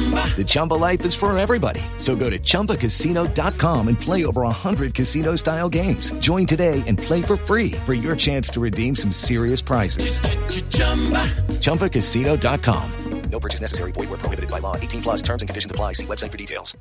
The 0.00 0.44
Chumba 0.46 0.74
life 0.74 1.04
is 1.04 1.14
for 1.14 1.36
everybody. 1.36 1.82
So 1.98 2.16
go 2.16 2.30
to 2.30 2.38
ChumbaCasino.com 2.38 3.88
and 3.88 4.00
play 4.00 4.24
over 4.24 4.42
100 4.42 4.94
casino-style 4.94 5.68
games. 5.68 6.12
Join 6.12 6.46
today 6.46 6.82
and 6.86 6.96
play 6.96 7.20
for 7.20 7.36
free 7.36 7.72
for 7.84 7.92
your 7.92 8.16
chance 8.16 8.48
to 8.50 8.60
redeem 8.60 8.96
some 8.96 9.12
serious 9.12 9.60
prizes. 9.60 10.20
ChumbaCasino.com. 11.60 12.90
No 13.30 13.38
purchase 13.38 13.60
necessary. 13.60 13.92
Void 13.92 14.10
were 14.10 14.18
prohibited 14.18 14.50
by 14.50 14.58
law. 14.58 14.76
18 14.76 15.02
plus 15.02 15.22
terms 15.22 15.42
and 15.42 15.48
conditions 15.48 15.70
apply. 15.70 15.92
See 15.92 16.06
website 16.06 16.32
for 16.32 16.38
details. 16.38 16.76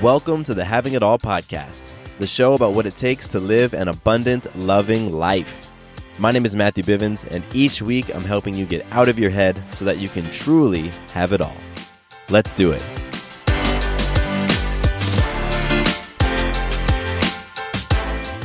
Welcome 0.00 0.44
to 0.44 0.54
the 0.54 0.64
Having 0.64 0.94
It 0.94 1.02
All 1.02 1.18
podcast, 1.18 1.82
the 2.18 2.26
show 2.26 2.54
about 2.54 2.74
what 2.74 2.86
it 2.86 2.96
takes 2.96 3.28
to 3.28 3.40
live 3.40 3.74
an 3.74 3.88
abundant, 3.88 4.54
loving 4.56 5.12
life. 5.12 5.69
My 6.20 6.32
name 6.32 6.44
is 6.44 6.54
Matthew 6.54 6.84
Bivens, 6.84 7.26
and 7.30 7.42
each 7.54 7.80
week 7.80 8.14
I'm 8.14 8.24
helping 8.24 8.54
you 8.54 8.66
get 8.66 8.84
out 8.92 9.08
of 9.08 9.18
your 9.18 9.30
head 9.30 9.56
so 9.72 9.86
that 9.86 9.96
you 9.96 10.08
can 10.10 10.30
truly 10.32 10.90
have 11.14 11.32
it 11.32 11.40
all. 11.40 11.56
Let's 12.28 12.52
do 12.52 12.72
it. 12.72 12.84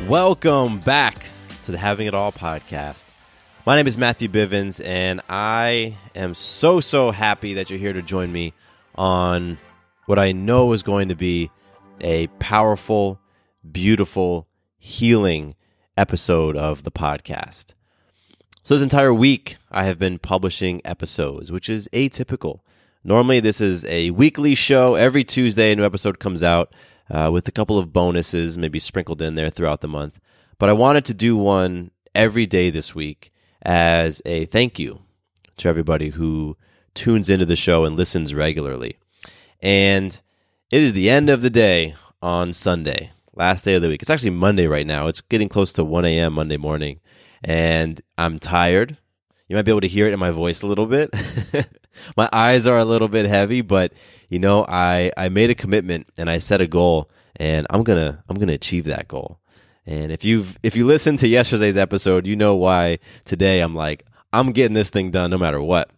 Welcome 0.08 0.80
back 0.80 1.26
to 1.66 1.74
the 1.74 1.78
Having 1.78 2.08
It 2.08 2.14
All 2.14 2.32
podcast. 2.32 3.04
My 3.66 3.76
name 3.76 3.88
is 3.88 3.98
Matthew 3.98 4.30
Bivens, 4.30 4.82
and 4.82 5.20
I 5.28 5.98
am 6.16 6.34
so, 6.34 6.80
so 6.80 7.12
happy 7.12 7.56
that 7.56 7.70
you're 7.70 7.78
here 7.78 7.92
to 7.92 8.02
join 8.02 8.32
me 8.32 8.54
on 8.96 9.58
what 10.06 10.18
I 10.18 10.32
know 10.32 10.72
is 10.72 10.82
going 10.82 11.10
to 11.10 11.16
be 11.16 11.52
a 12.00 12.28
powerful, 12.40 13.20
beautiful, 13.70 14.48
healing 14.80 15.56
episode 15.98 16.58
of 16.58 16.84
the 16.84 16.92
podcast. 16.92 17.74
So, 18.64 18.74
this 18.74 18.82
entire 18.82 19.14
week, 19.14 19.58
I 19.70 19.84
have 19.84 20.00
been 20.00 20.20
publishing 20.20 20.82
episodes, 20.84 21.52
which 21.52 21.70
is 21.70 21.88
atypical. 21.94 22.62
Normally, 23.04 23.40
this 23.40 23.62
is 23.62 23.86
a 23.86 24.10
weekly 24.12 24.56
show. 24.56 24.96
Every 24.96 25.24
Tuesday, 25.24 25.72
a 25.72 25.76
new 25.76 25.86
episode 25.86 26.20
comes 26.20 26.42
out 26.42 26.74
uh, 27.10 27.30
with 27.32 27.48
a 27.48 27.52
couple 27.52 27.78
of 27.78 27.94
bonuses, 27.94 28.58
maybe 28.58 28.80
sprinkled 28.80 29.22
in 29.22 29.36
there 29.36 29.50
throughout 29.50 29.82
the 29.82 29.88
month. 29.88 30.20
But 30.58 30.70
I 30.70 30.74
wanted 30.74 31.06
to 31.06 31.14
do 31.14 31.38
one 31.38 31.92
every 32.16 32.46
day 32.46 32.70
this 32.70 32.96
week 32.96 33.32
as 33.62 34.22
a 34.26 34.46
thank 34.46 34.80
you 34.80 35.02
to 35.58 35.70
everybody 35.70 36.10
who 36.10 36.58
tunes 36.94 37.30
into 37.30 37.46
the 37.46 37.56
show 37.56 37.86
and 37.86 37.96
listens 37.96 38.34
regularly. 38.34 38.98
And 39.62 40.20
it 40.72 40.82
is 40.82 40.94
the 40.94 41.10
end 41.10 41.30
of 41.30 41.42
the 41.42 41.50
day 41.50 41.96
on 42.22 42.54
Sunday, 42.54 43.12
last 43.36 43.64
day 43.66 43.76
of 43.76 43.82
the 43.82 43.90
week. 43.90 44.02
It's 44.02 44.10
actually 44.10 44.32
Monday 44.32 44.68
right 44.68 44.88
now. 44.88 45.08
It's 45.08 45.22
getting 45.22 45.50
close 45.50 45.74
to 45.74 45.84
1 45.84 46.06
a.m. 46.06 46.34
Monday 46.34 46.58
morning, 46.58 47.00
and 47.44 48.02
I'm 48.18 48.40
tired. 48.40 48.98
You 49.48 49.56
might 49.56 49.64
be 49.64 49.72
able 49.72 49.82
to 49.82 49.88
hear 49.88 50.08
it 50.08 50.14
in 50.14 50.20
my 50.20 50.32
voice 50.32 50.62
a 50.62 50.68
little 50.68 50.88
bit. 50.88 51.14
my 52.18 52.30
eyes 52.34 52.66
are 52.66 52.78
a 52.78 52.86
little 52.86 53.08
bit 53.08 53.26
heavy, 53.26 53.62
but 53.62 53.94
you 54.30 54.40
know, 54.40 54.66
I 54.68 55.12
I 55.16 55.30
made 55.30 55.50
a 55.50 55.56
commitment 55.56 56.10
and 56.18 56.30
I 56.30 56.40
set 56.40 56.62
a 56.62 56.68
goal, 56.68 57.10
and 57.36 57.68
I'm 57.70 57.84
gonna 57.84 58.24
I'm 58.28 58.38
gonna 58.38 58.54
achieve 58.54 58.86
that 58.86 59.08
goal. 59.08 59.40
And 59.86 60.12
if 60.12 60.26
you've 60.26 60.58
if 60.64 60.76
you 60.76 60.86
listened 60.86 61.20
to 61.20 61.28
yesterday's 61.28 61.78
episode, 61.78 62.26
you 62.26 62.36
know 62.36 62.56
why 62.56 63.00
today 63.24 63.60
I'm 63.60 63.76
like 63.76 64.06
I'm 64.34 64.52
getting 64.52 64.74
this 64.74 64.90
thing 64.90 65.12
done 65.12 65.30
no 65.30 65.38
matter 65.38 65.62
what. 65.62 65.92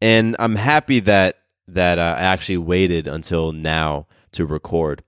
And 0.00 0.36
I'm 0.38 0.56
happy 0.56 1.00
that 1.00 1.38
that 1.68 1.98
uh, 1.98 2.16
I 2.18 2.22
actually 2.22 2.58
waited 2.58 3.08
until 3.08 3.52
now 3.52 4.06
to 4.32 4.44
record 4.44 5.02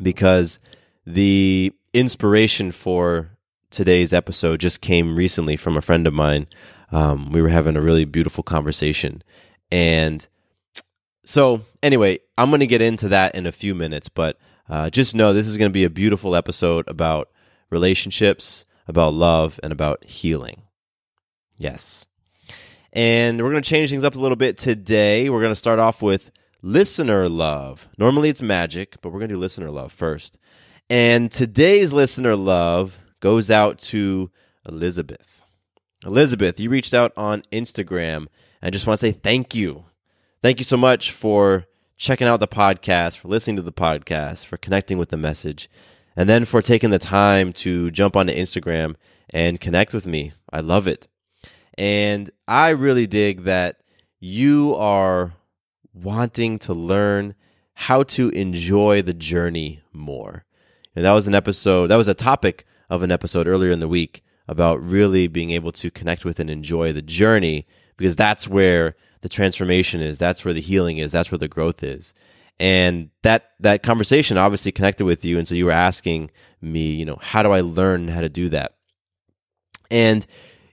because 0.00 0.58
the 1.06 1.72
inspiration 1.92 2.72
for 2.72 3.30
today's 3.70 4.12
episode 4.12 4.60
just 4.60 4.80
came 4.80 5.16
recently 5.16 5.56
from 5.56 5.76
a 5.76 5.82
friend 5.82 6.06
of 6.06 6.14
mine. 6.14 6.46
Um, 6.92 7.30
we 7.32 7.42
were 7.42 7.48
having 7.48 7.76
a 7.76 7.82
really 7.82 8.04
beautiful 8.04 8.42
conversation, 8.44 9.22
and 9.70 10.26
so 11.24 11.62
anyway, 11.82 12.20
I'm 12.38 12.50
going 12.50 12.60
to 12.60 12.66
get 12.66 12.82
into 12.82 13.08
that 13.08 13.34
in 13.34 13.46
a 13.46 13.52
few 13.52 13.74
minutes, 13.74 14.08
but 14.08 14.38
uh, 14.68 14.90
just 14.90 15.14
know 15.14 15.32
this 15.32 15.46
is 15.46 15.56
going 15.56 15.70
to 15.70 15.74
be 15.74 15.84
a 15.84 15.90
beautiful 15.90 16.36
episode 16.36 16.88
about 16.88 17.30
relationships, 17.70 18.64
about 18.86 19.14
love, 19.14 19.58
and 19.62 19.72
about 19.72 20.04
healing. 20.04 20.62
Yes. 21.56 22.06
And 22.92 23.42
we're 23.42 23.50
going 23.50 23.62
to 23.62 23.68
change 23.68 23.90
things 23.90 24.04
up 24.04 24.14
a 24.14 24.20
little 24.20 24.36
bit 24.36 24.56
today. 24.56 25.28
We're 25.28 25.40
going 25.40 25.50
to 25.50 25.56
start 25.56 25.78
off 25.78 26.02
with 26.02 26.30
listener 26.64 27.28
love. 27.28 27.90
Normally 27.98 28.30
it's 28.30 28.40
magic, 28.40 28.96
but 29.02 29.10
we're 29.10 29.18
going 29.18 29.28
to 29.28 29.34
do 29.34 29.40
listener 29.40 29.70
love 29.70 29.92
first. 29.92 30.38
And 30.88 31.30
today's 31.30 31.92
listener 31.92 32.36
love 32.36 32.98
goes 33.20 33.50
out 33.50 33.78
to 33.78 34.30
Elizabeth. 34.66 35.42
Elizabeth, 36.06 36.58
you 36.58 36.70
reached 36.70 36.94
out 36.94 37.12
on 37.18 37.42
Instagram 37.52 38.28
and 38.62 38.72
just 38.72 38.86
want 38.86 38.98
to 38.98 39.06
say 39.06 39.12
thank 39.12 39.54
you. 39.54 39.84
Thank 40.42 40.58
you 40.58 40.64
so 40.64 40.78
much 40.78 41.12
for 41.12 41.66
checking 41.98 42.26
out 42.26 42.40
the 42.40 42.48
podcast, 42.48 43.18
for 43.18 43.28
listening 43.28 43.56
to 43.56 43.62
the 43.62 43.70
podcast, 43.70 44.46
for 44.46 44.56
connecting 44.56 44.96
with 44.96 45.10
the 45.10 45.18
message, 45.18 45.68
and 46.16 46.30
then 46.30 46.46
for 46.46 46.62
taking 46.62 46.88
the 46.88 46.98
time 46.98 47.52
to 47.52 47.90
jump 47.90 48.16
onto 48.16 48.34
Instagram 48.34 48.96
and 49.28 49.60
connect 49.60 49.92
with 49.92 50.06
me. 50.06 50.32
I 50.50 50.60
love 50.60 50.86
it. 50.86 51.08
And 51.76 52.30
I 52.48 52.70
really 52.70 53.06
dig 53.06 53.40
that 53.42 53.80
you 54.18 54.74
are 54.76 55.34
wanting 55.94 56.58
to 56.58 56.74
learn 56.74 57.34
how 57.74 58.02
to 58.02 58.28
enjoy 58.30 59.02
the 59.02 59.14
journey 59.14 59.80
more. 59.92 60.44
And 60.94 61.04
that 61.04 61.12
was 61.12 61.26
an 61.26 61.34
episode, 61.34 61.88
that 61.88 61.96
was 61.96 62.08
a 62.08 62.14
topic 62.14 62.66
of 62.90 63.02
an 63.02 63.10
episode 63.10 63.48
earlier 63.48 63.72
in 63.72 63.80
the 63.80 63.88
week 63.88 64.22
about 64.46 64.82
really 64.82 65.26
being 65.26 65.50
able 65.50 65.72
to 65.72 65.90
connect 65.90 66.24
with 66.24 66.38
and 66.38 66.50
enjoy 66.50 66.92
the 66.92 67.02
journey 67.02 67.66
because 67.96 68.16
that's 68.16 68.46
where 68.46 68.96
the 69.22 69.28
transformation 69.28 70.00
is, 70.00 70.18
that's 70.18 70.44
where 70.44 70.54
the 70.54 70.60
healing 70.60 70.98
is, 70.98 71.12
that's 71.12 71.30
where 71.30 71.38
the 71.38 71.48
growth 71.48 71.82
is. 71.82 72.12
And 72.60 73.10
that 73.22 73.50
that 73.60 73.82
conversation 73.82 74.36
obviously 74.36 74.70
connected 74.70 75.04
with 75.04 75.24
you 75.24 75.38
and 75.38 75.48
so 75.48 75.54
you 75.54 75.64
were 75.64 75.72
asking 75.72 76.30
me, 76.60 76.92
you 76.92 77.04
know, 77.04 77.18
how 77.20 77.42
do 77.42 77.50
I 77.50 77.62
learn 77.62 78.08
how 78.08 78.20
to 78.20 78.28
do 78.28 78.48
that? 78.50 78.76
And 79.90 80.24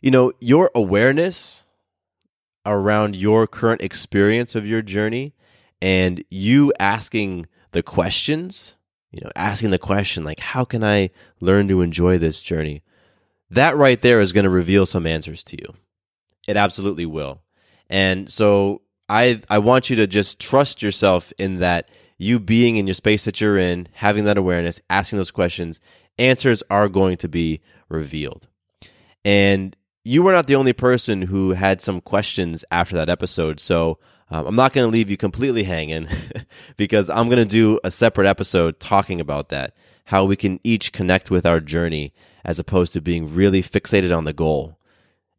you 0.01 0.11
know, 0.11 0.33
your 0.39 0.69
awareness 0.75 1.63
around 2.65 3.15
your 3.15 3.47
current 3.47 3.81
experience 3.81 4.55
of 4.55 4.65
your 4.65 4.81
journey 4.81 5.33
and 5.81 6.23
you 6.29 6.71
asking 6.79 7.47
the 7.71 7.83
questions, 7.83 8.77
you 9.11 9.19
know, 9.23 9.31
asking 9.35 9.71
the 9.71 9.79
question 9.79 10.23
like 10.23 10.39
how 10.39 10.63
can 10.63 10.83
I 10.83 11.09
learn 11.39 11.67
to 11.69 11.81
enjoy 11.81 12.17
this 12.17 12.41
journey? 12.41 12.83
That 13.49 13.75
right 13.75 14.01
there 14.01 14.21
is 14.21 14.33
going 14.33 14.45
to 14.45 14.49
reveal 14.49 14.85
some 14.85 15.05
answers 15.05 15.43
to 15.45 15.57
you. 15.57 15.73
It 16.47 16.57
absolutely 16.57 17.05
will. 17.05 17.41
And 17.89 18.29
so 18.29 18.81
I 19.09 19.41
I 19.49 19.59
want 19.59 19.89
you 19.89 19.95
to 19.97 20.07
just 20.07 20.39
trust 20.39 20.81
yourself 20.81 21.33
in 21.37 21.59
that 21.59 21.89
you 22.17 22.39
being 22.39 22.77
in 22.77 22.85
your 22.85 22.93
space 22.93 23.25
that 23.25 23.41
you're 23.41 23.57
in, 23.57 23.87
having 23.93 24.25
that 24.25 24.37
awareness, 24.37 24.79
asking 24.89 25.17
those 25.17 25.31
questions, 25.31 25.79
answers 26.19 26.61
are 26.69 26.87
going 26.87 27.17
to 27.17 27.27
be 27.27 27.61
revealed. 27.89 28.47
And 29.25 29.75
you 30.03 30.23
were 30.23 30.31
not 30.31 30.47
the 30.47 30.55
only 30.55 30.73
person 30.73 31.23
who 31.23 31.51
had 31.51 31.81
some 31.81 32.01
questions 32.01 32.65
after 32.71 32.95
that 32.95 33.09
episode. 33.09 33.59
So 33.59 33.99
um, 34.29 34.47
I'm 34.47 34.55
not 34.55 34.73
going 34.73 34.87
to 34.87 34.91
leave 34.91 35.09
you 35.09 35.17
completely 35.17 35.63
hanging 35.63 36.07
because 36.77 37.09
I'm 37.09 37.27
going 37.27 37.37
to 37.37 37.45
do 37.45 37.79
a 37.83 37.91
separate 37.91 38.27
episode 38.27 38.79
talking 38.79 39.19
about 39.19 39.49
that, 39.49 39.75
how 40.05 40.25
we 40.25 40.35
can 40.35 40.59
each 40.63 40.91
connect 40.91 41.29
with 41.29 41.45
our 41.45 41.59
journey 41.59 42.13
as 42.43 42.57
opposed 42.57 42.93
to 42.93 43.01
being 43.01 43.33
really 43.35 43.61
fixated 43.61 44.15
on 44.15 44.23
the 44.23 44.33
goal. 44.33 44.77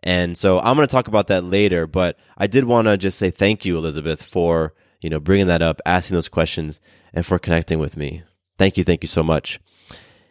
And 0.02 0.36
so 0.36 0.58
I'm 0.58 0.76
going 0.76 0.86
to 0.86 0.92
talk 0.92 1.08
about 1.08 1.28
that 1.28 1.44
later, 1.44 1.86
but 1.86 2.18
I 2.36 2.46
did 2.46 2.64
want 2.64 2.86
to 2.86 2.96
just 2.96 3.18
say 3.18 3.30
thank 3.30 3.64
you, 3.64 3.76
Elizabeth, 3.76 4.22
for, 4.22 4.74
you 5.00 5.08
know, 5.10 5.20
bringing 5.20 5.46
that 5.46 5.62
up, 5.62 5.80
asking 5.86 6.14
those 6.14 6.28
questions 6.28 6.80
and 7.12 7.24
for 7.24 7.38
connecting 7.38 7.78
with 7.78 7.96
me. 7.96 8.22
Thank 8.58 8.76
you. 8.76 8.84
Thank 8.84 9.02
you 9.02 9.08
so 9.08 9.22
much. 9.22 9.60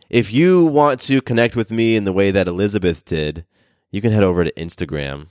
If 0.10 0.32
you 0.32 0.66
want 0.66 1.00
to 1.02 1.22
connect 1.22 1.56
with 1.56 1.72
me 1.72 1.96
in 1.96 2.04
the 2.04 2.14
way 2.14 2.32
that 2.32 2.48
Elizabeth 2.48 3.06
did, 3.06 3.46
you 3.92 4.02
can 4.02 4.14
head 4.14 4.24
over 4.24 4.44
to 4.44 4.52
Instagram. 4.54 5.28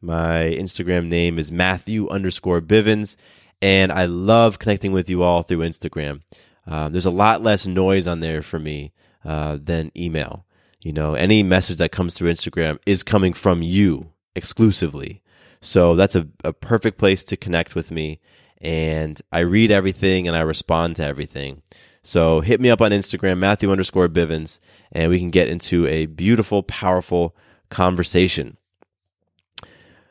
My 0.00 0.50
Instagram 0.50 1.06
name 1.06 1.38
is 1.38 1.50
Matthew 1.50 2.08
underscore 2.08 2.60
Bivens. 2.60 3.16
and 3.62 3.90
I 3.90 4.04
love 4.04 4.58
connecting 4.58 4.92
with 4.92 5.08
you 5.08 5.22
all 5.22 5.42
through 5.42 5.58
Instagram. 5.58 6.20
Um, 6.66 6.92
there's 6.92 7.06
a 7.06 7.10
lot 7.10 7.42
less 7.42 7.66
noise 7.66 8.06
on 8.06 8.20
there 8.20 8.42
for 8.42 8.58
me 8.58 8.92
uh, 9.24 9.58
than 9.62 9.90
email. 9.96 10.44
You 10.80 10.92
know, 10.92 11.14
any 11.14 11.42
message 11.42 11.78
that 11.78 11.92
comes 11.92 12.14
through 12.14 12.30
Instagram 12.30 12.78
is 12.84 13.02
coming 13.02 13.32
from 13.32 13.62
you 13.62 14.10
exclusively. 14.34 15.22
So 15.62 15.94
that's 15.94 16.14
a, 16.14 16.28
a 16.42 16.52
perfect 16.52 16.98
place 16.98 17.24
to 17.24 17.38
connect 17.38 17.74
with 17.74 17.90
me. 17.90 18.20
And 18.60 19.20
I 19.32 19.40
read 19.40 19.70
everything 19.70 20.28
and 20.28 20.36
I 20.36 20.40
respond 20.40 20.96
to 20.96 21.04
everything. 21.06 21.62
So 22.02 22.40
hit 22.40 22.60
me 22.60 22.68
up 22.68 22.82
on 22.82 22.90
Instagram, 22.90 23.38
Matthew 23.38 23.70
underscore 23.70 24.08
Bivens, 24.08 24.58
and 24.92 25.10
we 25.10 25.18
can 25.18 25.30
get 25.30 25.48
into 25.48 25.86
a 25.86 26.04
beautiful, 26.04 26.62
powerful 26.62 27.34
conversation. 27.74 28.56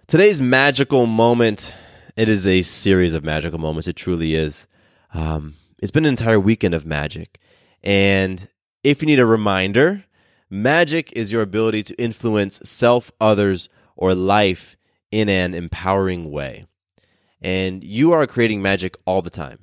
Today's 0.05 0.41
magical 0.41 1.05
moment, 1.05 1.73
it 2.17 2.27
is 2.27 2.45
a 2.45 2.61
series 2.61 3.13
of 3.13 3.23
magical 3.23 3.57
moments. 3.57 3.87
It 3.87 3.95
truly 3.95 4.35
is. 4.35 4.67
Um, 5.13 5.55
it's 5.79 5.91
been 5.91 6.05
an 6.05 6.09
entire 6.09 6.39
weekend 6.39 6.73
of 6.73 6.85
magic. 6.85 7.39
And 7.81 8.49
if 8.83 9.01
you 9.01 9.05
need 9.05 9.19
a 9.19 9.25
reminder, 9.25 10.03
magic 10.49 11.13
is 11.13 11.31
your 11.31 11.41
ability 11.41 11.83
to 11.83 11.95
influence 11.95 12.59
self, 12.65 13.11
others, 13.21 13.69
or 13.95 14.13
life 14.13 14.75
in 15.09 15.29
an 15.29 15.53
empowering 15.53 16.31
way. 16.31 16.65
And 17.41 17.81
you 17.81 18.11
are 18.11 18.27
creating 18.27 18.61
magic 18.61 18.97
all 19.05 19.21
the 19.21 19.29
time, 19.29 19.59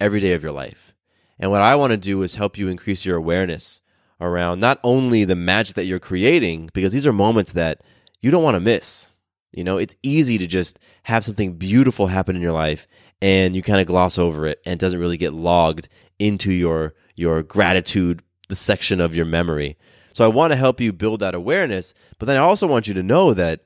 every 0.00 0.18
day 0.18 0.32
of 0.32 0.42
your 0.42 0.52
life. 0.52 0.92
And 1.38 1.52
what 1.52 1.62
I 1.62 1.76
want 1.76 1.92
to 1.92 1.96
do 1.96 2.22
is 2.22 2.34
help 2.34 2.58
you 2.58 2.66
increase 2.66 3.04
your 3.04 3.16
awareness 3.16 3.80
around 4.24 4.60
not 4.60 4.80
only 4.82 5.24
the 5.24 5.36
magic 5.36 5.76
that 5.76 5.84
you're 5.84 6.00
creating, 6.00 6.70
because 6.72 6.92
these 6.92 7.06
are 7.06 7.12
moments 7.12 7.52
that 7.52 7.82
you 8.20 8.30
don't 8.30 8.42
want 8.42 8.54
to 8.54 8.60
miss. 8.60 9.12
You 9.52 9.62
know, 9.62 9.78
it's 9.78 9.94
easy 10.02 10.38
to 10.38 10.46
just 10.46 10.78
have 11.04 11.24
something 11.24 11.54
beautiful 11.54 12.08
happen 12.08 12.34
in 12.34 12.42
your 12.42 12.52
life 12.52 12.88
and 13.22 13.54
you 13.54 13.62
kind 13.62 13.80
of 13.80 13.86
gloss 13.86 14.18
over 14.18 14.46
it 14.46 14.60
and 14.66 14.74
it 14.74 14.80
doesn't 14.80 14.98
really 14.98 15.16
get 15.16 15.32
logged 15.32 15.88
into 16.18 16.52
your 16.52 16.94
your 17.14 17.42
gratitude 17.42 18.22
the 18.48 18.56
section 18.56 19.00
of 19.00 19.14
your 19.14 19.24
memory. 19.24 19.76
So 20.12 20.24
I 20.24 20.28
want 20.28 20.52
to 20.52 20.56
help 20.56 20.80
you 20.80 20.92
build 20.92 21.20
that 21.20 21.34
awareness, 21.34 21.94
but 22.18 22.26
then 22.26 22.36
I 22.36 22.40
also 22.40 22.66
want 22.66 22.86
you 22.86 22.94
to 22.94 23.02
know 23.02 23.34
that 23.34 23.64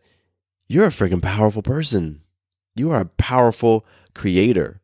you're 0.67 0.87
a 0.87 0.91
freaking 0.91 1.23
powerful 1.23 1.63
person. 1.63 2.23
You 2.75 2.91
are 2.91 3.01
a 3.01 3.07
powerful 3.07 3.87
creator 4.15 4.81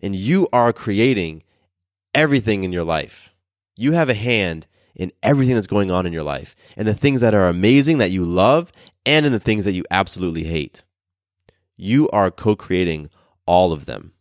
and 0.00 0.16
you 0.16 0.48
are 0.52 0.72
creating 0.72 1.42
everything 2.14 2.64
in 2.64 2.72
your 2.72 2.84
life. 2.84 3.34
You 3.76 3.92
have 3.92 4.08
a 4.08 4.14
hand 4.14 4.66
in 4.96 5.12
everything 5.22 5.54
that's 5.54 5.66
going 5.66 5.90
on 5.90 6.06
in 6.06 6.12
your 6.12 6.22
life 6.22 6.56
and 6.76 6.88
the 6.88 6.94
things 6.94 7.20
that 7.20 7.34
are 7.34 7.46
amazing 7.46 7.98
that 7.98 8.10
you 8.10 8.24
love 8.24 8.72
and 9.04 9.24
in 9.24 9.32
the 9.32 9.40
things 9.40 9.64
that 9.64 9.72
you 9.72 9.84
absolutely 9.90 10.44
hate. 10.44 10.82
You 11.76 12.08
are 12.10 12.30
co 12.30 12.56
creating 12.56 13.10
all 13.46 13.72
of 13.72 13.86
them. 13.86 14.12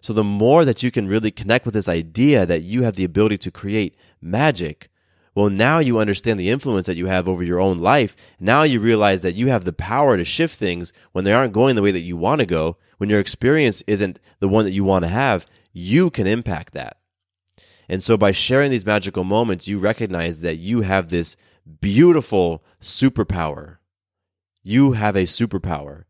So 0.00 0.12
the 0.12 0.24
more 0.24 0.64
that 0.64 0.82
you 0.82 0.90
can 0.90 1.08
really 1.08 1.30
connect 1.30 1.64
with 1.64 1.74
this 1.74 1.88
idea 1.88 2.44
that 2.44 2.62
you 2.62 2.82
have 2.82 2.96
the 2.96 3.04
ability 3.04 3.38
to 3.38 3.50
create 3.50 3.96
magic, 4.20 4.90
well, 5.34 5.48
now 5.48 5.78
you 5.78 5.98
understand 5.98 6.38
the 6.38 6.50
influence 6.50 6.86
that 6.86 6.96
you 6.96 7.06
have 7.06 7.26
over 7.26 7.42
your 7.42 7.60
own 7.60 7.78
life. 7.78 8.14
Now 8.38 8.64
you 8.64 8.80
realize 8.80 9.22
that 9.22 9.34
you 9.34 9.48
have 9.48 9.64
the 9.64 9.72
power 9.72 10.16
to 10.16 10.24
shift 10.24 10.58
things 10.58 10.92
when 11.12 11.24
they 11.24 11.32
aren't 11.32 11.54
going 11.54 11.74
the 11.74 11.82
way 11.82 11.92
that 11.92 12.00
you 12.00 12.16
want 12.16 12.40
to 12.40 12.46
go, 12.46 12.76
when 12.98 13.08
your 13.08 13.20
experience 13.20 13.82
isn't 13.86 14.20
the 14.40 14.48
one 14.48 14.64
that 14.64 14.72
you 14.72 14.84
want 14.84 15.04
to 15.04 15.08
have, 15.08 15.46
you 15.72 16.10
can 16.10 16.26
impact 16.26 16.74
that. 16.74 16.98
And 17.92 18.02
so 18.02 18.16
by 18.16 18.32
sharing 18.32 18.70
these 18.70 18.86
magical 18.86 19.22
moments, 19.22 19.68
you 19.68 19.78
recognize 19.78 20.40
that 20.40 20.56
you 20.56 20.80
have 20.80 21.10
this 21.10 21.36
beautiful 21.82 22.64
superpower. 22.80 23.76
You 24.62 24.92
have 24.92 25.14
a 25.14 25.24
superpower 25.24 26.04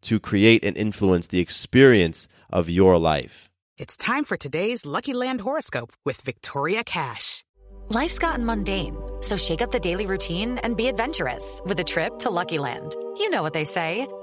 to 0.00 0.18
create 0.18 0.64
and 0.64 0.76
influence 0.76 1.28
the 1.28 1.38
experience 1.38 2.26
of 2.50 2.68
your 2.68 2.98
life. 2.98 3.48
It's 3.78 3.96
time 3.96 4.24
for 4.24 4.36
today's 4.36 4.84
Lucky 4.84 5.12
Land 5.12 5.40
horoscope 5.42 5.92
with 6.04 6.20
Victoria 6.22 6.82
Cash. 6.82 7.44
Life's 7.90 8.18
gotten 8.18 8.44
mundane, 8.44 8.96
so 9.20 9.36
shake 9.36 9.62
up 9.62 9.70
the 9.70 9.78
daily 9.78 10.06
routine 10.06 10.58
and 10.58 10.76
be 10.76 10.88
adventurous 10.88 11.62
with 11.64 11.78
a 11.78 11.84
trip 11.84 12.18
to 12.18 12.30
Lucky 12.30 12.58
Land. 12.58 12.96
You 13.18 13.30
know 13.30 13.44
what 13.44 13.52
they 13.52 13.62
say. 13.64 14.04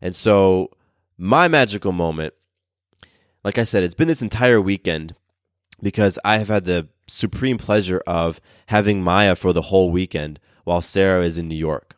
And 0.00 0.14
so, 0.14 0.70
my 1.16 1.48
magical 1.48 1.92
moment, 1.92 2.34
like 3.44 3.58
I 3.58 3.64
said, 3.64 3.82
it's 3.82 3.94
been 3.94 4.08
this 4.08 4.22
entire 4.22 4.60
weekend 4.60 5.14
because 5.82 6.18
I 6.24 6.38
have 6.38 6.48
had 6.48 6.64
the 6.64 6.88
supreme 7.06 7.58
pleasure 7.58 8.02
of 8.06 8.40
having 8.66 9.02
Maya 9.02 9.34
for 9.34 9.52
the 9.52 9.62
whole 9.62 9.90
weekend 9.90 10.38
while 10.64 10.82
Sarah 10.82 11.24
is 11.24 11.38
in 11.38 11.48
New 11.48 11.56
York. 11.56 11.96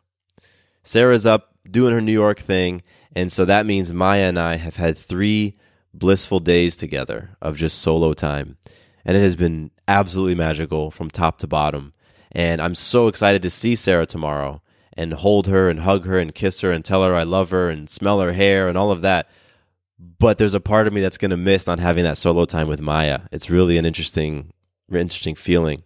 Sarah's 0.83 1.25
up 1.25 1.55
doing 1.69 1.93
her 1.93 2.01
New 2.01 2.11
York 2.11 2.39
thing, 2.39 2.81
and 3.15 3.31
so 3.31 3.45
that 3.45 3.65
means 3.65 3.93
Maya 3.93 4.23
and 4.23 4.39
I 4.39 4.55
have 4.55 4.77
had 4.77 4.97
three 4.97 5.55
blissful 5.93 6.39
days 6.39 6.75
together 6.75 7.31
of 7.41 7.57
just 7.57 7.79
solo 7.79 8.13
time. 8.13 8.57
And 9.03 9.17
it 9.17 9.21
has 9.21 9.35
been 9.35 9.71
absolutely 9.87 10.35
magical 10.35 10.91
from 10.91 11.09
top 11.09 11.37
to 11.39 11.47
bottom. 11.47 11.93
And 12.31 12.61
I'm 12.61 12.75
so 12.75 13.07
excited 13.07 13.41
to 13.41 13.49
see 13.49 13.75
Sarah 13.75 14.05
tomorrow 14.05 14.61
and 15.01 15.13
hold 15.13 15.47
her 15.47 15.67
and 15.67 15.79
hug 15.79 16.05
her 16.05 16.19
and 16.19 16.35
kiss 16.35 16.61
her 16.61 16.69
and 16.69 16.85
tell 16.85 17.03
her 17.03 17.15
I 17.15 17.23
love 17.23 17.49
her 17.49 17.69
and 17.69 17.89
smell 17.89 18.19
her 18.21 18.33
hair 18.33 18.67
and 18.67 18.77
all 18.77 18.91
of 18.91 19.01
that. 19.01 19.27
But 19.99 20.37
there's 20.37 20.53
a 20.53 20.59
part 20.59 20.85
of 20.85 20.93
me 20.93 21.01
that's 21.01 21.17
going 21.17 21.31
to 21.31 21.37
miss 21.37 21.65
not 21.65 21.79
having 21.79 22.03
that 22.03 22.17
solo 22.17 22.45
time 22.45 22.67
with 22.67 22.81
Maya. 22.81 23.21
It's 23.31 23.49
really 23.49 23.77
an 23.79 23.85
interesting, 23.85 24.53
interesting 24.91 25.33
feeling. 25.35 25.81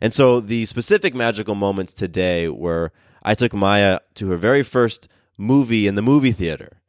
And 0.00 0.12
so 0.12 0.40
the 0.40 0.66
specific 0.66 1.14
magical 1.14 1.54
moments 1.54 1.94
today 1.94 2.48
were 2.48 2.92
I 3.22 3.34
took 3.34 3.54
Maya 3.54 4.00
to 4.14 4.28
her 4.30 4.36
very 4.36 4.62
first 4.62 5.08
movie 5.38 5.86
in 5.86 5.94
the 5.94 6.02
movie 6.02 6.32
theater. 6.32 6.80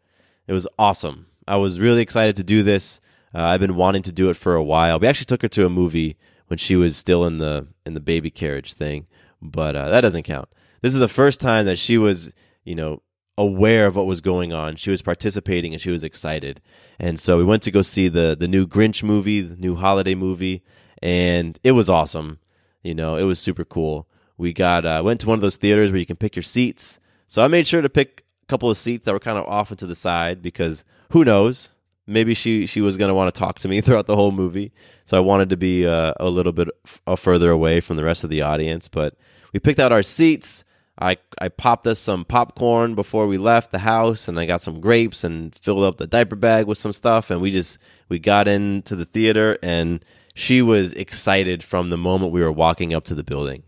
It 0.48 0.54
was 0.54 0.68
awesome. 0.78 1.28
I 1.48 1.56
was 1.56 1.80
really 1.80 2.02
excited 2.02 2.36
to 2.36 2.44
do 2.44 2.64
this. 2.64 3.00
Uh, 3.34 3.44
I've 3.44 3.62
been 3.62 3.76
wanting 3.76 4.04
to 4.04 4.12
do 4.12 4.30
it 4.30 4.36
for 4.36 4.56
a 4.56 4.64
while. 4.64 5.00
We 5.00 5.08
actually 5.08 5.26
took 5.26 5.42
her 5.42 5.48
to 5.50 5.66
a 5.66 5.70
movie 5.70 6.18
when 6.48 6.58
she 6.58 6.76
was 6.76 6.98
still 6.98 7.26
in 7.26 7.38
the 7.38 7.68
in 7.86 7.94
the 7.94 8.00
baby 8.02 8.30
carriage 8.30 8.74
thing, 8.74 9.08
but 9.42 9.76
uh, 9.76 9.90
that 9.90 10.02
doesn't 10.02 10.24
count 10.24 10.50
this 10.86 10.94
is 10.94 11.00
the 11.00 11.08
first 11.08 11.42
time 11.42 11.66
that 11.66 11.80
she 11.80 11.98
was, 11.98 12.32
you 12.64 12.76
know, 12.76 13.02
aware 13.40 13.88
of 13.88 13.96
what 13.96 14.06
was 14.06 14.22
going 14.22 14.54
on. 14.54 14.76
She 14.76 14.92
was 14.92 15.02
participating 15.02 15.74
and 15.74 15.82
she 15.82 15.90
was 15.90 16.04
excited. 16.04 16.62
And 17.00 17.20
so 17.20 17.38
we 17.38 17.44
went 17.44 17.64
to 17.64 17.72
go 17.72 17.82
see 17.82 18.08
the 18.08 18.38
the 18.40 18.48
new 18.48 18.68
Grinch 18.68 19.02
movie, 19.02 19.42
the 19.42 19.56
new 19.56 19.76
holiday 19.76 20.14
movie, 20.14 20.64
and 21.02 21.58
it 21.64 21.72
was 21.72 21.90
awesome. 21.90 22.38
You 22.84 22.94
know, 22.94 23.18
it 23.18 23.24
was 23.24 23.40
super 23.40 23.66
cool. 23.66 24.08
We 24.38 24.54
got 24.54 24.86
uh, 24.86 25.02
went 25.04 25.22
to 25.22 25.28
one 25.28 25.40
of 25.40 25.42
those 25.42 25.56
theaters 25.56 25.90
where 25.90 26.00
you 26.00 26.06
can 26.06 26.18
pick 26.18 26.36
your 26.36 26.44
seats. 26.44 27.00
So 27.28 27.42
I 27.42 27.48
made 27.48 27.66
sure 27.66 27.82
to 27.82 27.90
pick 27.90 28.24
a 28.44 28.46
couple 28.46 28.70
of 28.70 28.78
seats 28.78 29.06
that 29.06 29.14
were 29.14 29.20
kind 29.20 29.40
of 29.40 29.46
off 29.48 29.72
into 29.72 29.88
the 29.88 29.96
side 29.96 30.44
because 30.44 30.86
who 31.10 31.26
knows? 31.26 31.72
Maybe 32.06 32.36
she 32.36 32.68
she 32.68 32.82
was 32.82 32.96
going 32.96 33.10
to 33.10 33.16
want 33.16 33.34
to 33.34 33.40
talk 33.40 33.58
to 33.62 33.68
me 33.68 33.82
throughout 33.82 34.06
the 34.06 34.16
whole 34.16 34.32
movie. 34.32 34.72
So 35.04 35.18
I 35.18 35.22
wanted 35.22 35.50
to 35.50 35.58
be 35.58 35.88
uh, 35.88 36.14
a 36.20 36.30
little 36.30 36.54
bit 36.54 36.70
f- 36.86 37.20
further 37.20 37.50
away 37.50 37.82
from 37.82 37.98
the 37.98 38.04
rest 38.04 38.24
of 38.24 38.30
the 38.30 38.44
audience, 38.44 38.88
but 38.88 39.16
we 39.52 39.60
picked 39.60 39.80
out 39.80 39.92
our 39.92 40.04
seats 40.04 40.64
I 41.00 41.18
I 41.40 41.50
popped 41.50 41.88
us 41.88 42.00
some 42.00 42.26
popcorn 42.26 42.96
before 42.96 43.28
we 43.28 43.38
left 43.38 43.72
the 43.72 43.80
house, 43.80 44.28
and 44.28 44.40
I 44.40 44.46
got 44.46 44.62
some 44.62 44.80
grapes 44.80 45.24
and 45.24 45.54
filled 45.56 45.84
up 45.84 45.98
the 45.98 46.08
diaper 46.08 46.36
bag 46.36 46.68
with 46.68 46.78
some 46.78 46.94
stuff, 46.94 47.30
and 47.30 47.42
we 47.42 47.52
just 47.52 47.78
we 48.10 48.20
got 48.20 48.48
into 48.48 48.96
the 48.96 49.06
theater, 49.06 49.58
and 49.62 50.04
she 50.34 50.62
was 50.62 50.94
excited 50.94 51.64
from 51.64 51.90
the 51.90 51.98
moment 51.98 52.32
we 52.32 52.42
were 52.42 52.52
walking 52.52 52.94
up 52.94 53.04
to 53.06 53.16
the 53.16 53.24
building, 53.24 53.64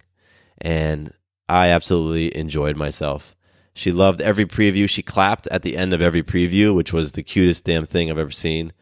and 0.59 1.13
I 1.49 1.69
absolutely 1.69 2.35
enjoyed 2.35 2.77
myself. 2.77 3.35
She 3.73 3.91
loved 3.91 4.21
every 4.21 4.45
preview. 4.45 4.89
She 4.89 5.03
clapped 5.03 5.47
at 5.47 5.61
the 5.61 5.77
end 5.77 5.93
of 5.93 6.01
every 6.01 6.23
preview, 6.23 6.73
which 6.73 6.91
was 6.91 7.11
the 7.11 7.23
cutest 7.23 7.63
damn 7.63 7.85
thing 7.85 8.09
I've 8.09 8.17
ever 8.17 8.31
seen. 8.31 8.73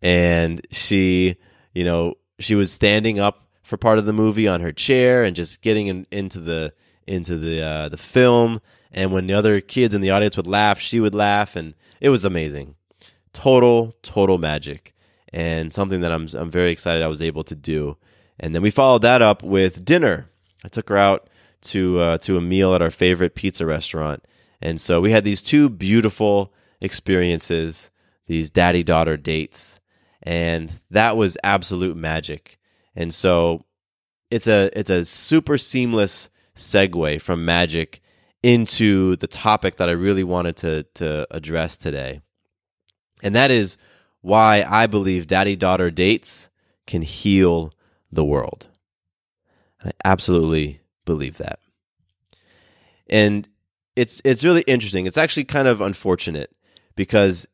And 0.00 0.66
she, 0.70 1.36
you 1.74 1.84
know, 1.84 2.14
she 2.38 2.54
was 2.54 2.72
standing 2.72 3.18
up 3.18 3.46
for 3.62 3.76
part 3.76 3.98
of 3.98 4.06
the 4.06 4.12
movie 4.14 4.48
on 4.48 4.62
her 4.62 4.72
chair 4.72 5.22
and 5.22 5.36
just 5.36 5.60
getting 5.60 5.88
in, 5.88 6.06
into 6.10 6.40
the 6.40 6.72
into 7.08 7.38
the 7.38 7.62
uh, 7.62 7.88
the 7.88 7.96
film 7.96 8.60
And 8.90 9.12
when 9.12 9.26
the 9.26 9.34
other 9.34 9.60
kids 9.60 9.94
in 9.94 10.00
the 10.00 10.10
audience 10.10 10.36
would 10.36 10.46
laugh, 10.46 10.78
she 10.78 11.00
would 11.00 11.14
laugh, 11.14 11.56
and 11.56 11.74
it 12.00 12.08
was 12.08 12.24
amazing. 12.24 12.74
Total, 13.32 13.94
total 14.02 14.38
magic, 14.38 14.94
and 15.32 15.72
something 15.72 16.00
that 16.00 16.12
I'm 16.12 16.28
I'm 16.34 16.50
very 16.50 16.70
excited 16.70 17.02
I 17.02 17.08
was 17.08 17.22
able 17.22 17.44
to 17.44 17.54
do. 17.54 17.96
And 18.40 18.54
then 18.54 18.62
we 18.62 18.70
followed 18.70 19.02
that 19.02 19.20
up 19.20 19.42
with 19.42 19.84
dinner. 19.84 20.30
I 20.64 20.68
took 20.68 20.88
her 20.88 20.96
out 20.96 21.28
to 21.62 21.98
uh, 21.98 22.18
to 22.18 22.36
a 22.36 22.40
meal 22.40 22.74
at 22.74 22.82
our 22.82 22.90
favorite 22.90 23.34
pizza 23.34 23.66
restaurant, 23.66 24.24
and 24.62 24.80
so 24.80 25.00
we 25.00 25.12
had 25.12 25.24
these 25.24 25.42
two 25.42 25.68
beautiful 25.68 26.52
experiences, 26.80 27.90
these 28.26 28.50
daddy 28.50 28.82
daughter 28.82 29.16
dates, 29.16 29.80
and 30.22 30.72
that 30.90 31.16
was 31.16 31.36
absolute 31.44 31.96
magic. 31.96 32.58
And 32.96 33.12
so 33.12 33.64
it's 34.30 34.46
a 34.46 34.70
it's 34.78 34.90
a 34.90 35.04
super 35.04 35.58
seamless 35.58 36.30
segue 36.58 37.20
from 37.20 37.44
magic 37.44 38.00
into 38.42 39.16
the 39.16 39.26
topic 39.26 39.76
that 39.76 39.88
I 39.88 39.92
really 39.92 40.24
wanted 40.24 40.56
to 40.58 40.82
to 40.94 41.26
address 41.30 41.76
today. 41.76 42.20
And 43.22 43.34
that 43.34 43.50
is 43.50 43.76
why 44.20 44.64
I 44.68 44.86
believe 44.86 45.26
daddy 45.26 45.56
daughter 45.56 45.90
dates 45.90 46.50
can 46.86 47.02
heal 47.02 47.72
the 48.10 48.24
world. 48.24 48.68
I 49.84 49.92
absolutely 50.04 50.80
believe 51.04 51.38
that. 51.38 51.60
And 53.08 53.48
it's 53.96 54.20
it's 54.24 54.44
really 54.44 54.62
interesting. 54.62 55.06
It's 55.06 55.18
actually 55.18 55.44
kind 55.44 55.68
of 55.68 55.80
unfortunate 55.80 56.54
because 56.94 57.46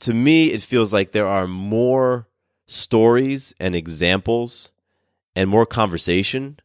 to 0.00 0.14
me 0.14 0.46
it 0.46 0.62
feels 0.62 0.92
like 0.92 1.12
there 1.12 1.26
are 1.26 1.46
more 1.46 2.28
stories 2.66 3.54
and 3.58 3.74
examples 3.74 4.70
and 5.34 5.48
more 5.48 5.66
conversation 5.66 6.58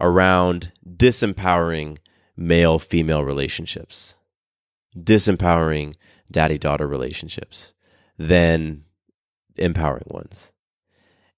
around 0.00 0.72
disempowering 0.88 1.98
male 2.36 2.78
female 2.78 3.24
relationships, 3.24 4.14
disempowering 4.96 5.94
daddy 6.30 6.58
daughter 6.58 6.86
relationships 6.86 7.74
than 8.18 8.84
empowering 9.56 10.06
ones. 10.06 10.52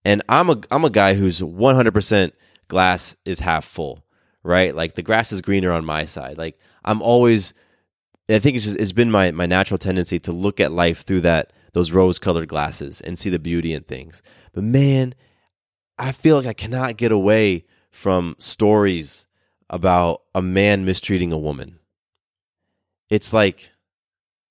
And 0.04 0.22
I'm 0.28 0.50
a 0.50 0.60
I'm 0.70 0.84
a 0.84 0.90
guy 0.90 1.14
who's 1.14 1.40
100% 1.40 2.32
glass 2.68 3.16
is 3.24 3.40
half 3.40 3.64
full, 3.64 4.04
right? 4.42 4.74
Like 4.74 4.94
the 4.94 5.02
grass 5.02 5.32
is 5.32 5.40
greener 5.40 5.72
on 5.72 5.84
my 5.84 6.04
side. 6.04 6.38
Like 6.38 6.58
I'm 6.84 7.02
always 7.02 7.52
I 8.28 8.38
think 8.38 8.56
it's 8.56 8.64
just 8.64 8.78
it's 8.78 8.92
been 8.92 9.10
my 9.10 9.30
my 9.30 9.46
natural 9.46 9.78
tendency 9.78 10.18
to 10.20 10.32
look 10.32 10.60
at 10.60 10.72
life 10.72 11.04
through 11.04 11.22
that 11.22 11.52
those 11.72 11.92
rose 11.92 12.18
colored 12.18 12.48
glasses 12.48 13.00
and 13.00 13.18
see 13.18 13.30
the 13.30 13.38
beauty 13.38 13.72
in 13.72 13.82
things. 13.82 14.22
But 14.52 14.64
man, 14.64 15.14
I 15.98 16.12
feel 16.12 16.36
like 16.36 16.46
I 16.46 16.52
cannot 16.52 16.96
get 16.96 17.12
away 17.12 17.64
from 17.90 18.36
stories 18.38 19.26
about 19.68 20.22
a 20.34 20.42
man 20.42 20.84
mistreating 20.84 21.32
a 21.32 21.38
woman. 21.38 21.78
It's 23.08 23.32
like 23.32 23.72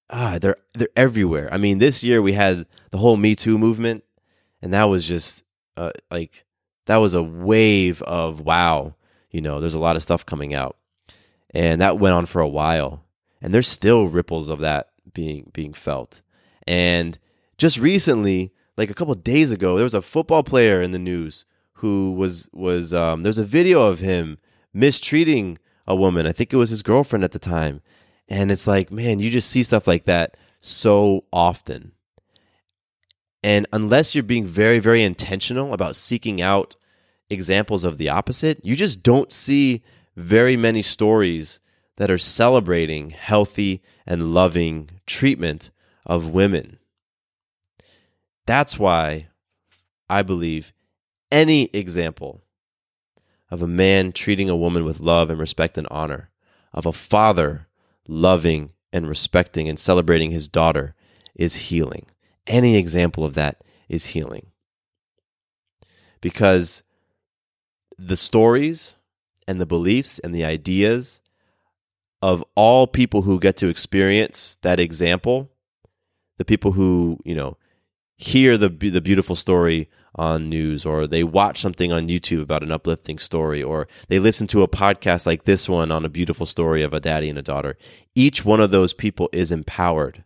ah, 0.09 0.37
they're 0.39 0.57
they're 0.73 0.89
everywhere. 0.95 1.49
I 1.51 1.57
mean, 1.57 1.77
this 1.77 2.03
year 2.03 2.21
we 2.21 2.33
had 2.33 2.65
the 2.91 2.97
whole 2.97 3.17
Me 3.17 3.35
Too 3.35 3.57
movement, 3.57 4.03
and 4.61 4.73
that 4.73 4.85
was 4.85 5.07
just 5.07 5.43
uh, 5.77 5.91
like 6.09 6.45
that 6.85 6.97
was 6.97 7.13
a 7.13 7.23
wave 7.23 8.01
of 8.03 8.41
wow. 8.41 8.95
You 9.31 9.41
know, 9.41 9.59
there's 9.59 9.75
a 9.75 9.79
lot 9.79 9.95
of 9.95 10.03
stuff 10.03 10.25
coming 10.25 10.53
out, 10.53 10.77
and 11.51 11.81
that 11.81 11.99
went 11.99 12.15
on 12.15 12.25
for 12.25 12.41
a 12.41 12.47
while, 12.47 13.05
and 13.41 13.53
there's 13.53 13.67
still 13.67 14.07
ripples 14.07 14.49
of 14.49 14.59
that 14.59 14.89
being 15.13 15.51
being 15.53 15.73
felt. 15.73 16.21
And 16.67 17.17
just 17.57 17.77
recently, 17.77 18.53
like 18.77 18.89
a 18.89 18.93
couple 18.93 19.13
days 19.15 19.51
ago, 19.51 19.75
there 19.75 19.83
was 19.83 19.93
a 19.93 20.01
football 20.01 20.43
player 20.43 20.81
in 20.81 20.91
the 20.91 20.99
news 20.99 21.45
who 21.79 22.11
was 22.11 22.47
was 22.53 22.93
um, 22.93 23.23
there's 23.23 23.37
a 23.37 23.43
video 23.43 23.87
of 23.87 23.99
him 23.99 24.37
mistreating 24.73 25.57
a 25.87 25.95
woman. 25.95 26.25
I 26.25 26.31
think 26.31 26.53
it 26.53 26.57
was 26.57 26.69
his 26.69 26.83
girlfriend 26.83 27.23
at 27.23 27.31
the 27.31 27.39
time, 27.39 27.81
and 28.27 28.51
it's 28.51 28.67
like, 28.67 28.91
man, 28.91 29.19
you 29.19 29.29
just 29.29 29.49
see 29.49 29.63
stuff 29.63 29.87
like 29.87 30.05
that 30.05 30.37
so 30.61 31.25
often. 31.31 31.93
And 33.41 33.65
unless 33.71 34.13
you're 34.13 34.23
being 34.23 34.45
very, 34.45 34.79
very 34.79 35.01
intentional 35.03 35.73
about 35.73 35.95
seeking 35.95 36.41
out 36.41 36.75
examples 37.29 37.83
of 37.83 37.97
the 37.97 38.09
opposite, 38.09 38.63
you 38.65 38.75
just 38.75 39.01
don't 39.01 39.31
see 39.31 39.81
very 40.15 40.57
many 40.57 40.81
stories 40.81 41.59
that 41.95 42.11
are 42.11 42.17
celebrating 42.17 43.11
healthy 43.11 43.81
and 44.05 44.33
loving 44.33 44.89
treatment 45.05 45.71
of 46.05 46.27
women. 46.27 46.79
That's 48.45 48.77
why 48.77 49.27
I 50.09 50.23
believe 50.23 50.73
any 51.31 51.69
example 51.73 52.41
of 53.51 53.61
a 53.61 53.67
man 53.67 54.11
treating 54.11 54.49
a 54.49 54.55
woman 54.55 54.85
with 54.85 54.99
love 54.99 55.29
and 55.29 55.39
respect 55.39 55.77
and 55.77 55.87
honor, 55.89 56.29
of 56.73 56.85
a 56.85 56.93
father 56.93 57.67
loving 58.07 58.71
and 58.93 59.07
respecting 59.07 59.67
and 59.67 59.79
celebrating 59.79 60.31
his 60.31 60.47
daughter, 60.47 60.95
is 61.35 61.55
healing. 61.55 62.05
Any 62.47 62.75
example 62.77 63.23
of 63.23 63.33
that 63.35 63.61
is 63.87 64.07
healing. 64.07 64.47
Because 66.21 66.83
the 67.97 68.17
stories 68.17 68.95
and 69.47 69.59
the 69.59 69.65
beliefs 69.65 70.19
and 70.19 70.33
the 70.33 70.45
ideas 70.45 71.21
of 72.21 72.43
all 72.55 72.87
people 72.87 73.21
who 73.21 73.39
get 73.39 73.57
to 73.57 73.67
experience 73.67 74.57
that 74.61 74.79
example, 74.79 75.49
the 76.37 76.45
people 76.45 76.73
who, 76.73 77.19
you 77.23 77.35
know, 77.35 77.57
hear 78.19 78.57
the 78.57 78.67
the 78.67 78.99
beautiful 78.99 79.35
story 79.35 79.89
on 80.13 80.49
news 80.49 80.85
or 80.85 81.07
they 81.07 81.23
watch 81.23 81.61
something 81.61 81.93
on 81.93 82.09
YouTube 82.09 82.41
about 82.41 82.63
an 82.63 82.71
uplifting 82.71 83.17
story 83.17 83.63
or 83.63 83.87
they 84.09 84.19
listen 84.19 84.45
to 84.47 84.61
a 84.61 84.67
podcast 84.67 85.25
like 85.25 85.45
this 85.45 85.69
one 85.69 85.89
on 85.89 86.03
a 86.03 86.09
beautiful 86.09 86.45
story 86.45 86.83
of 86.83 86.93
a 86.93 86.99
daddy 86.99 87.29
and 87.29 87.39
a 87.39 87.41
daughter. 87.41 87.77
Each 88.15 88.43
one 88.43 88.59
of 88.59 88.71
those 88.71 88.91
people 88.91 89.29
is 89.31 89.53
empowered 89.53 90.25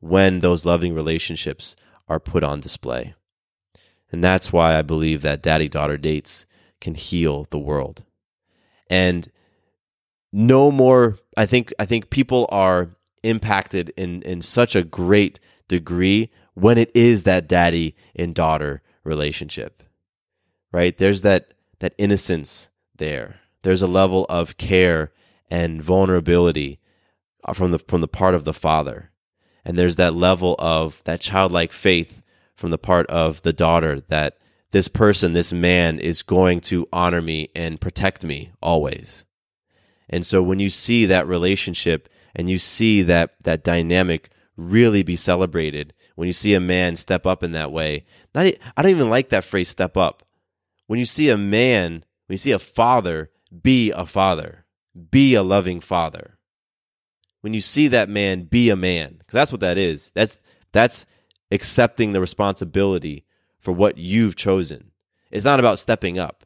when 0.00 0.40
those 0.40 0.64
loving 0.64 0.92
relationships 0.92 1.76
are 2.08 2.18
put 2.18 2.42
on 2.42 2.60
display. 2.60 3.14
And 4.10 4.24
that's 4.24 4.52
why 4.52 4.76
I 4.76 4.82
believe 4.82 5.22
that 5.22 5.42
daddy 5.42 5.68
daughter 5.68 5.96
dates 5.96 6.46
can 6.80 6.96
heal 6.96 7.46
the 7.50 7.60
world. 7.60 8.02
And 8.88 9.30
no 10.32 10.72
more 10.72 11.20
I 11.36 11.46
think 11.46 11.72
I 11.78 11.84
think 11.84 12.10
people 12.10 12.48
are 12.50 12.96
impacted 13.22 13.92
in 13.96 14.22
in 14.22 14.42
such 14.42 14.74
a 14.74 14.82
great 14.82 15.38
degree 15.68 16.28
when 16.54 16.78
it 16.78 16.90
is 16.94 17.22
that 17.24 17.48
daddy 17.48 17.96
and 18.14 18.34
daughter 18.34 18.82
relationship. 19.04 19.82
Right? 20.72 20.96
There's 20.96 21.22
that 21.22 21.54
that 21.80 21.94
innocence 21.98 22.68
there. 22.96 23.40
There's 23.62 23.82
a 23.82 23.86
level 23.86 24.26
of 24.28 24.56
care 24.56 25.12
and 25.50 25.82
vulnerability 25.82 26.78
uh, 27.44 27.52
from 27.52 27.72
the 27.72 27.78
from 27.78 28.00
the 28.00 28.08
part 28.08 28.34
of 28.34 28.44
the 28.44 28.54
father. 28.54 29.10
And 29.64 29.76
there's 29.76 29.96
that 29.96 30.14
level 30.14 30.56
of 30.58 31.02
that 31.04 31.20
childlike 31.20 31.72
faith 31.72 32.22
from 32.54 32.70
the 32.70 32.78
part 32.78 33.06
of 33.08 33.42
the 33.42 33.52
daughter 33.52 34.00
that 34.08 34.38
this 34.70 34.88
person, 34.88 35.32
this 35.32 35.52
man 35.52 35.98
is 35.98 36.22
going 36.22 36.60
to 36.60 36.88
honor 36.92 37.20
me 37.20 37.48
and 37.54 37.80
protect 37.80 38.22
me 38.22 38.52
always. 38.62 39.24
And 40.08 40.26
so 40.26 40.42
when 40.42 40.60
you 40.60 40.70
see 40.70 41.06
that 41.06 41.26
relationship 41.26 42.08
and 42.34 42.48
you 42.48 42.58
see 42.58 43.02
that 43.02 43.34
that 43.42 43.64
dynamic 43.64 44.30
really 44.56 45.02
be 45.02 45.16
celebrated 45.16 45.92
when 46.20 46.26
you 46.26 46.34
see 46.34 46.52
a 46.52 46.60
man 46.60 46.96
step 46.96 47.24
up 47.24 47.42
in 47.42 47.52
that 47.52 47.72
way. 47.72 48.04
Not, 48.34 48.44
I 48.76 48.82
don't 48.82 48.90
even 48.90 49.08
like 49.08 49.30
that 49.30 49.42
phrase 49.42 49.70
step 49.70 49.96
up. 49.96 50.22
When 50.86 50.98
you 50.98 51.06
see 51.06 51.30
a 51.30 51.38
man, 51.38 52.04
when 52.26 52.34
you 52.34 52.36
see 52.36 52.52
a 52.52 52.58
father, 52.58 53.30
be 53.62 53.90
a 53.90 54.04
father, 54.04 54.66
be 55.10 55.32
a 55.32 55.42
loving 55.42 55.80
father. 55.80 56.36
When 57.40 57.54
you 57.54 57.62
see 57.62 57.88
that 57.88 58.10
man, 58.10 58.42
be 58.42 58.68
a 58.68 58.76
man, 58.76 59.14
because 59.16 59.32
that's 59.32 59.50
what 59.50 59.62
that 59.62 59.78
is. 59.78 60.12
That's 60.14 60.38
that's 60.72 61.06
accepting 61.50 62.12
the 62.12 62.20
responsibility 62.20 63.24
for 63.58 63.72
what 63.72 63.96
you've 63.96 64.36
chosen. 64.36 64.90
It's 65.30 65.46
not 65.46 65.58
about 65.58 65.78
stepping 65.78 66.18
up. 66.18 66.44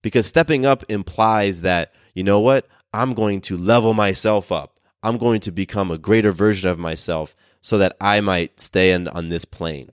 Because 0.00 0.26
stepping 0.26 0.64
up 0.64 0.84
implies 0.88 1.60
that, 1.60 1.92
you 2.14 2.24
know 2.24 2.40
what? 2.40 2.66
I'm 2.94 3.12
going 3.12 3.42
to 3.42 3.58
level 3.58 3.92
myself 3.92 4.50
up. 4.50 4.80
I'm 5.02 5.18
going 5.18 5.40
to 5.40 5.52
become 5.52 5.90
a 5.90 5.98
greater 5.98 6.32
version 6.32 6.70
of 6.70 6.78
myself 6.78 7.36
so 7.66 7.78
that 7.78 7.96
I 8.00 8.20
might 8.20 8.60
stay 8.60 8.94
on 8.94 9.28
this 9.28 9.44
plane. 9.44 9.90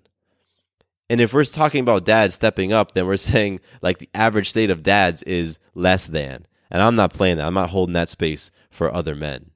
And 1.09 1.19
if 1.19 1.33
we're 1.33 1.43
talking 1.43 1.81
about 1.81 2.05
dads 2.05 2.35
stepping 2.35 2.71
up, 2.71 2.93
then 2.93 3.07
we're 3.07 3.17
saying 3.33 3.61
like 3.81 3.97
the 3.97 4.11
average 4.13 4.51
state 4.51 4.69
of 4.69 4.83
dads 4.83 5.23
is 5.23 5.57
less 5.73 6.05
than. 6.05 6.45
And 6.69 6.83
I'm 6.83 6.95
not 6.95 7.13
playing 7.13 7.37
that. 7.37 7.47
I'm 7.47 7.55
not 7.55 7.71
holding 7.71 7.93
that 7.93 8.09
space 8.09 8.51
for 8.69 8.93
other 8.93 9.15
men. 9.15 9.49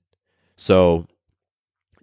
So, 0.55 1.05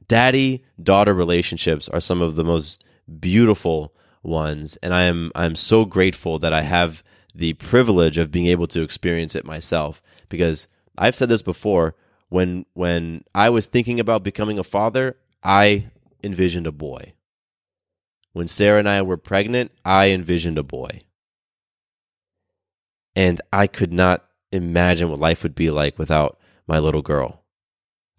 daddy 0.06 0.62
daughter 0.80 1.12
relationships 1.12 1.88
are 1.88 1.98
some 1.98 2.22
of 2.22 2.36
the 2.36 2.44
most 2.44 2.84
beautiful 3.18 3.92
ones. 4.22 4.76
And 4.84 4.94
I 4.94 5.02
am 5.02 5.32
I'm 5.34 5.56
so 5.56 5.84
grateful 5.84 6.38
that 6.38 6.52
I 6.52 6.62
have 6.62 7.02
the 7.34 7.54
privilege 7.54 8.18
of 8.18 8.30
being 8.30 8.46
able 8.46 8.68
to 8.68 8.82
experience 8.82 9.34
it 9.34 9.44
myself 9.44 10.00
because 10.28 10.68
I've 10.96 11.16
said 11.16 11.28
this 11.28 11.42
before 11.42 11.96
when 12.28 12.66
when 12.74 13.24
I 13.34 13.50
was 13.50 13.66
thinking 13.66 13.98
about 13.98 14.22
becoming 14.22 14.60
a 14.60 14.64
father, 14.64 15.16
I 15.42 15.86
envisioned 16.24 16.66
a 16.66 16.72
boy. 16.72 17.14
When 18.32 18.48
Sarah 18.48 18.80
and 18.80 18.88
I 18.88 19.02
were 19.02 19.16
pregnant, 19.16 19.70
I 19.84 20.10
envisioned 20.10 20.58
a 20.58 20.62
boy. 20.64 21.02
And 23.14 23.40
I 23.52 23.66
could 23.68 23.92
not 23.92 24.24
imagine 24.50 25.08
what 25.08 25.20
life 25.20 25.42
would 25.42 25.54
be 25.54 25.70
like 25.70 25.98
without 25.98 26.38
my 26.66 26.78
little 26.78 27.02
girl. 27.02 27.44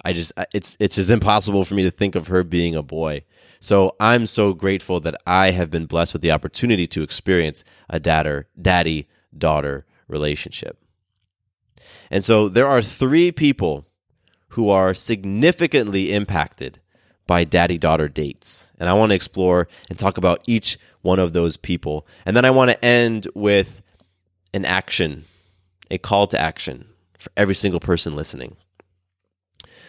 I 0.06 0.14
just 0.14 0.32
it's 0.54 0.78
it's 0.80 0.96
just 0.96 1.10
impossible 1.10 1.66
for 1.66 1.74
me 1.74 1.84
to 1.84 1.92
think 1.92 2.16
of 2.16 2.28
her 2.28 2.44
being 2.44 2.76
a 2.76 2.84
boy. 2.84 3.24
So 3.60 3.96
I'm 4.00 4.28
so 4.28 4.54
grateful 4.54 5.00
that 5.00 5.20
I 5.26 5.52
have 5.52 5.72
been 5.72 5.88
blessed 5.88 6.14
with 6.14 6.22
the 6.22 6.32
opportunity 6.32 6.86
to 6.88 7.02
experience 7.02 7.64
a 7.90 8.00
dadder, 8.00 8.48
daddy 8.62 9.10
daughter 9.36 9.86
relationship. 10.08 10.78
And 12.12 12.24
so 12.24 12.48
there 12.48 12.68
are 12.68 12.82
three 12.82 13.32
people 13.32 13.88
who 14.50 14.70
are 14.70 14.94
significantly 14.94 16.14
impacted 16.14 16.80
by 17.28 17.44
daddy 17.44 17.78
daughter 17.78 18.08
dates. 18.08 18.72
And 18.80 18.90
I 18.90 18.94
want 18.94 19.12
to 19.12 19.16
explore 19.16 19.68
and 19.90 19.98
talk 19.98 20.18
about 20.18 20.42
each 20.48 20.78
one 21.02 21.20
of 21.20 21.34
those 21.34 21.58
people. 21.58 22.08
And 22.26 22.36
then 22.36 22.46
I 22.46 22.52
want 22.52 22.72
to 22.72 22.86
end 22.86 23.28
with 23.34 23.82
an 24.54 24.66
action, 24.66 25.26
a 25.90 25.98
call 25.98 26.28
to 26.28 26.40
action 26.40 26.88
for 27.18 27.32
every 27.38 27.56
single 27.56 27.80
person 27.80 28.16
listening. 28.16 28.58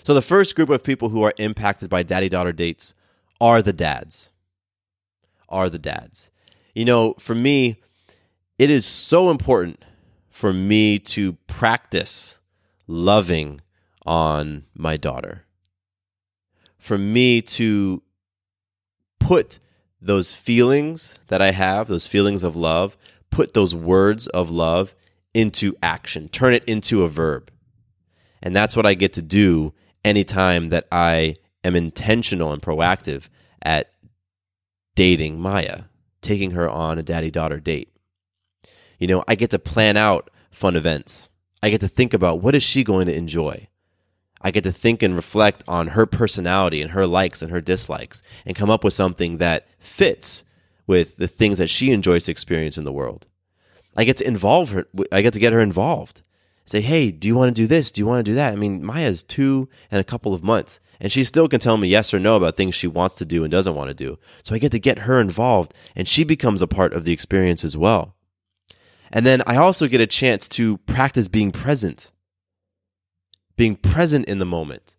So 0.04 0.14
the 0.14 0.22
first 0.22 0.54
group 0.54 0.70
of 0.70 0.84
people 0.84 1.08
who 1.08 1.22
are 1.22 1.32
impacted 1.36 1.90
by 1.90 2.02
daddy 2.02 2.28
daughter 2.28 2.52
dates 2.52 2.94
are 3.40 3.60
the 3.60 3.72
dads. 3.72 4.30
Are 5.48 5.68
the 5.68 5.78
dads. 5.78 6.30
You 6.74 6.84
know, 6.84 7.14
for 7.18 7.34
me, 7.34 7.80
it 8.58 8.70
is 8.70 8.86
so 8.86 9.30
important 9.30 9.82
for 10.30 10.52
me 10.52 10.98
to 10.98 11.32
practice 11.46 12.38
loving 12.86 13.62
on 14.04 14.66
my 14.74 14.96
daughter. 14.96 15.45
For 16.86 16.96
me 16.96 17.42
to 17.42 18.00
put 19.18 19.58
those 20.00 20.36
feelings 20.36 21.18
that 21.26 21.42
I 21.42 21.50
have, 21.50 21.88
those 21.88 22.06
feelings 22.06 22.44
of 22.44 22.54
love, 22.54 22.96
put 23.28 23.54
those 23.54 23.74
words 23.74 24.28
of 24.28 24.52
love 24.52 24.94
into 25.34 25.74
action, 25.82 26.28
turn 26.28 26.54
it 26.54 26.62
into 26.66 27.02
a 27.02 27.08
verb. 27.08 27.50
And 28.40 28.54
that's 28.54 28.76
what 28.76 28.86
I 28.86 28.94
get 28.94 29.14
to 29.14 29.20
do 29.20 29.74
anytime 30.04 30.68
that 30.68 30.86
I 30.92 31.34
am 31.64 31.74
intentional 31.74 32.52
and 32.52 32.62
proactive 32.62 33.30
at 33.60 33.90
dating 34.94 35.40
Maya, 35.40 35.86
taking 36.20 36.52
her 36.52 36.70
on 36.70 37.00
a 37.00 37.02
daddy 37.02 37.32
daughter 37.32 37.58
date. 37.58 37.96
You 39.00 39.08
know, 39.08 39.24
I 39.26 39.34
get 39.34 39.50
to 39.50 39.58
plan 39.58 39.96
out 39.96 40.30
fun 40.52 40.76
events. 40.76 41.30
I 41.64 41.70
get 41.70 41.80
to 41.80 41.88
think 41.88 42.14
about 42.14 42.42
what 42.42 42.54
is 42.54 42.62
she 42.62 42.84
going 42.84 43.08
to 43.08 43.12
enjoy. 43.16 43.66
I 44.46 44.52
get 44.52 44.62
to 44.62 44.70
think 44.70 45.02
and 45.02 45.16
reflect 45.16 45.64
on 45.66 45.88
her 45.88 46.06
personality 46.06 46.80
and 46.80 46.92
her 46.92 47.04
likes 47.04 47.42
and 47.42 47.50
her 47.50 47.60
dislikes 47.60 48.22
and 48.44 48.54
come 48.54 48.70
up 48.70 48.84
with 48.84 48.94
something 48.94 49.38
that 49.38 49.66
fits 49.80 50.44
with 50.86 51.16
the 51.16 51.26
things 51.26 51.58
that 51.58 51.66
she 51.66 51.90
enjoys 51.90 52.26
to 52.26 52.30
experience 52.30 52.78
in 52.78 52.84
the 52.84 52.92
world. 52.92 53.26
I 53.96 54.04
get 54.04 54.18
to 54.18 54.24
involve 54.24 54.70
her. 54.70 54.86
I 55.10 55.22
get 55.22 55.32
to 55.32 55.40
get 55.40 55.52
her 55.52 55.58
involved. 55.58 56.22
Say, 56.64 56.80
hey, 56.80 57.10
do 57.10 57.26
you 57.26 57.34
want 57.34 57.56
to 57.56 57.60
do 57.60 57.66
this? 57.66 57.90
Do 57.90 58.00
you 58.00 58.06
want 58.06 58.24
to 58.24 58.30
do 58.30 58.36
that? 58.36 58.52
I 58.52 58.56
mean, 58.56 58.86
Maya's 58.86 59.24
two 59.24 59.68
and 59.90 60.00
a 60.00 60.04
couple 60.04 60.32
of 60.32 60.44
months, 60.44 60.78
and 61.00 61.10
she 61.10 61.24
still 61.24 61.48
can 61.48 61.58
tell 61.58 61.76
me 61.76 61.88
yes 61.88 62.14
or 62.14 62.20
no 62.20 62.36
about 62.36 62.56
things 62.56 62.76
she 62.76 62.86
wants 62.86 63.16
to 63.16 63.24
do 63.24 63.42
and 63.42 63.50
doesn't 63.50 63.74
want 63.74 63.88
to 63.88 63.94
do. 63.94 64.16
So 64.44 64.54
I 64.54 64.58
get 64.58 64.70
to 64.70 64.78
get 64.78 65.00
her 65.00 65.20
involved, 65.20 65.74
and 65.96 66.06
she 66.06 66.22
becomes 66.22 66.62
a 66.62 66.68
part 66.68 66.92
of 66.92 67.02
the 67.02 67.12
experience 67.12 67.64
as 67.64 67.76
well. 67.76 68.14
And 69.10 69.26
then 69.26 69.42
I 69.44 69.56
also 69.56 69.88
get 69.88 70.00
a 70.00 70.06
chance 70.06 70.48
to 70.50 70.76
practice 70.78 71.26
being 71.26 71.50
present, 71.50 72.12
being 73.56 73.76
present 73.76 74.26
in 74.26 74.38
the 74.38 74.44
moment. 74.44 74.96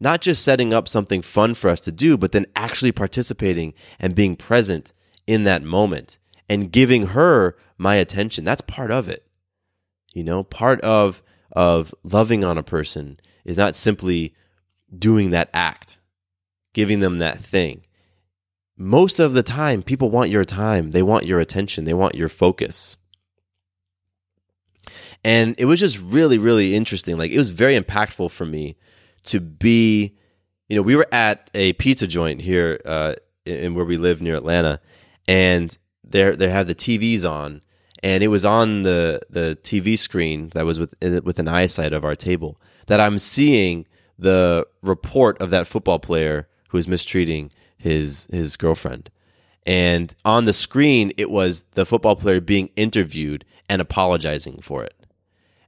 Not 0.00 0.22
just 0.22 0.42
setting 0.42 0.72
up 0.72 0.88
something 0.88 1.20
fun 1.20 1.54
for 1.54 1.68
us 1.68 1.80
to 1.82 1.92
do, 1.92 2.16
but 2.16 2.32
then 2.32 2.46
actually 2.56 2.92
participating 2.92 3.74
and 3.98 4.14
being 4.14 4.34
present 4.34 4.92
in 5.26 5.44
that 5.44 5.62
moment 5.62 6.18
and 6.48 6.72
giving 6.72 7.08
her 7.08 7.56
my 7.76 7.96
attention. 7.96 8.44
That's 8.44 8.62
part 8.62 8.90
of 8.90 9.08
it. 9.08 9.26
You 10.14 10.24
know, 10.24 10.42
part 10.42 10.80
of 10.80 11.22
of 11.52 11.94
loving 12.04 12.44
on 12.44 12.56
a 12.56 12.62
person 12.62 13.18
is 13.44 13.58
not 13.58 13.76
simply 13.76 14.34
doing 14.96 15.30
that 15.30 15.50
act, 15.52 16.00
giving 16.72 17.00
them 17.00 17.18
that 17.18 17.42
thing. 17.42 17.82
Most 18.76 19.18
of 19.18 19.32
the 19.32 19.42
time, 19.42 19.82
people 19.82 20.10
want 20.10 20.30
your 20.30 20.44
time, 20.44 20.92
they 20.92 21.02
want 21.02 21.26
your 21.26 21.40
attention, 21.40 21.84
they 21.84 21.94
want 21.94 22.14
your 22.14 22.28
focus. 22.28 22.96
And 25.24 25.54
it 25.58 25.66
was 25.66 25.80
just 25.80 25.98
really, 26.00 26.38
really 26.38 26.74
interesting. 26.74 27.18
Like 27.18 27.30
it 27.30 27.38
was 27.38 27.50
very 27.50 27.78
impactful 27.78 28.30
for 28.30 28.46
me 28.46 28.76
to 29.24 29.40
be, 29.40 30.16
you 30.68 30.76
know, 30.76 30.82
we 30.82 30.96
were 30.96 31.06
at 31.12 31.50
a 31.54 31.72
pizza 31.74 32.06
joint 32.06 32.40
here 32.40 32.80
uh, 32.84 33.14
in 33.44 33.74
where 33.74 33.84
we 33.84 33.96
live 33.96 34.22
near 34.22 34.36
Atlanta, 34.36 34.80
and 35.28 35.76
there 36.04 36.34
they 36.34 36.48
have 36.48 36.66
the 36.66 36.74
TVs 36.74 37.28
on, 37.28 37.62
and 38.02 38.22
it 38.22 38.28
was 38.28 38.44
on 38.44 38.82
the 38.82 39.20
the 39.30 39.58
TV 39.62 39.98
screen 39.98 40.48
that 40.50 40.64
was 40.64 40.78
with 40.78 40.94
with 41.24 41.38
an 41.38 41.48
eyesight 41.48 41.92
of 41.92 42.04
our 42.04 42.14
table 42.14 42.60
that 42.86 43.00
I'm 43.00 43.18
seeing 43.18 43.86
the 44.18 44.66
report 44.82 45.40
of 45.40 45.50
that 45.50 45.66
football 45.66 45.98
player 45.98 46.48
who 46.68 46.78
was 46.78 46.88
mistreating 46.88 47.50
his 47.76 48.26
his 48.30 48.56
girlfriend. 48.56 49.10
And 49.66 50.14
on 50.24 50.46
the 50.46 50.52
screen 50.52 51.12
it 51.16 51.30
was 51.30 51.64
the 51.72 51.86
football 51.86 52.16
player 52.16 52.40
being 52.40 52.70
interviewed 52.76 53.44
and 53.70 53.80
apologizing 53.80 54.60
for 54.60 54.82
it. 54.82 54.94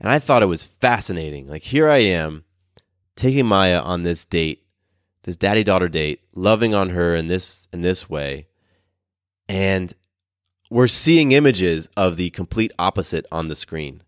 And 0.01 0.11
I 0.11 0.19
thought 0.19 0.43
it 0.43 0.47
was 0.47 0.65
fascinating. 0.65 1.47
Like 1.47 1.63
here 1.63 1.89
I 1.89 1.99
am 1.99 2.45
taking 3.15 3.47
Maya 3.47 3.79
on 3.79 4.03
this 4.03 4.25
date, 4.25 4.67
this 5.23 5.37
daddy 5.37 5.63
daughter 5.63 5.89
date, 5.89 6.21
loving 6.35 6.75
on 6.75 6.91
her 6.91 7.15
in 7.15 7.29
this 7.29 7.69
in 7.73 7.81
this 7.81 8.11
way. 8.11 8.49
And 9.49 9.95
we're 10.69 10.89
seeing 10.89 11.31
images 11.31 11.89
of 11.97 12.17
the 12.17 12.31
complete 12.31 12.73
opposite 12.77 13.25
on 13.31 13.47
the 13.47 13.55
screen. 13.55 14.03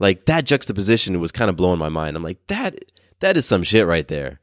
Like 0.00 0.26
that 0.26 0.44
juxtaposition 0.44 1.20
was 1.20 1.30
kind 1.30 1.48
of 1.48 1.56
blowing 1.56 1.78
my 1.78 1.88
mind. 1.88 2.16
I'm 2.16 2.24
like, 2.24 2.44
that 2.48 2.76
that 3.20 3.36
is 3.36 3.46
some 3.46 3.62
shit 3.62 3.86
right 3.86 4.08
there. 4.08 4.40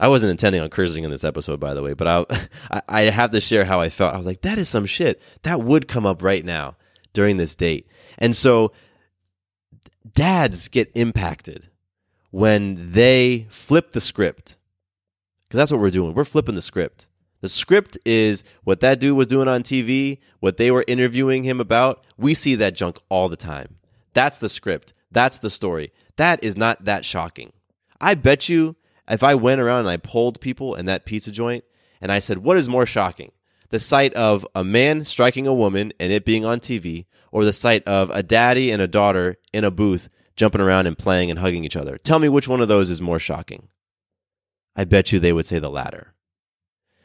I 0.00 0.08
wasn't 0.08 0.32
intending 0.32 0.62
on 0.62 0.68
cursing 0.68 1.04
in 1.04 1.10
this 1.10 1.24
episode, 1.24 1.60
by 1.60 1.74
the 1.74 1.82
way, 1.82 1.92
but 1.92 2.08
I 2.08 2.80
I 2.88 3.02
have 3.02 3.30
to 3.30 3.40
share 3.40 3.64
how 3.64 3.80
I 3.80 3.88
felt. 3.88 4.14
I 4.14 4.18
was 4.18 4.26
like, 4.26 4.42
that 4.42 4.58
is 4.58 4.68
some 4.68 4.86
shit. 4.86 5.22
That 5.44 5.62
would 5.62 5.86
come 5.86 6.06
up 6.06 6.24
right 6.24 6.44
now 6.44 6.74
during 7.12 7.36
this 7.36 7.54
date. 7.56 7.88
And 8.18 8.34
so 8.34 8.72
dads 10.14 10.68
get 10.68 10.90
impacted 10.94 11.68
when 12.30 12.92
they 12.92 13.46
flip 13.48 13.92
the 13.92 14.00
script. 14.00 14.56
Because 15.44 15.58
that's 15.58 15.72
what 15.72 15.80
we're 15.80 15.90
doing. 15.90 16.14
We're 16.14 16.24
flipping 16.24 16.54
the 16.54 16.62
script. 16.62 17.06
The 17.40 17.48
script 17.48 17.96
is 18.04 18.42
what 18.64 18.80
that 18.80 18.98
dude 18.98 19.16
was 19.16 19.28
doing 19.28 19.48
on 19.48 19.62
TV, 19.62 20.18
what 20.40 20.56
they 20.56 20.70
were 20.70 20.84
interviewing 20.88 21.44
him 21.44 21.60
about. 21.60 22.04
We 22.16 22.34
see 22.34 22.54
that 22.56 22.74
junk 22.74 22.98
all 23.08 23.28
the 23.28 23.36
time. 23.36 23.76
That's 24.12 24.38
the 24.38 24.48
script. 24.48 24.92
That's 25.10 25.38
the 25.38 25.50
story. 25.50 25.92
That 26.16 26.42
is 26.42 26.56
not 26.56 26.84
that 26.84 27.04
shocking. 27.04 27.52
I 28.00 28.14
bet 28.14 28.48
you 28.48 28.76
if 29.08 29.22
I 29.22 29.34
went 29.34 29.60
around 29.60 29.80
and 29.80 29.88
I 29.88 29.96
polled 29.96 30.40
people 30.40 30.74
in 30.74 30.86
that 30.86 31.06
pizza 31.06 31.30
joint 31.30 31.64
and 32.00 32.12
I 32.12 32.18
said, 32.18 32.38
what 32.38 32.56
is 32.56 32.68
more 32.68 32.86
shocking? 32.86 33.32
The 33.70 33.80
sight 33.80 34.14
of 34.14 34.46
a 34.54 34.64
man 34.64 35.04
striking 35.04 35.46
a 35.46 35.54
woman 35.54 35.92
and 36.00 36.12
it 36.12 36.24
being 36.24 36.44
on 36.44 36.60
TV, 36.60 37.06
or 37.30 37.44
the 37.44 37.52
sight 37.52 37.86
of 37.86 38.10
a 38.10 38.22
daddy 38.22 38.70
and 38.70 38.80
a 38.80 38.88
daughter 38.88 39.36
in 39.52 39.64
a 39.64 39.70
booth 39.70 40.08
jumping 40.36 40.60
around 40.60 40.86
and 40.86 40.96
playing 40.96 41.30
and 41.30 41.40
hugging 41.40 41.64
each 41.64 41.76
other. 41.76 41.98
Tell 41.98 42.18
me 42.18 42.28
which 42.28 42.48
one 42.48 42.60
of 42.60 42.68
those 42.68 42.88
is 42.88 43.02
more 43.02 43.18
shocking. 43.18 43.68
I 44.74 44.84
bet 44.84 45.12
you 45.12 45.18
they 45.18 45.32
would 45.32 45.44
say 45.46 45.58
the 45.58 45.68
latter. 45.68 46.14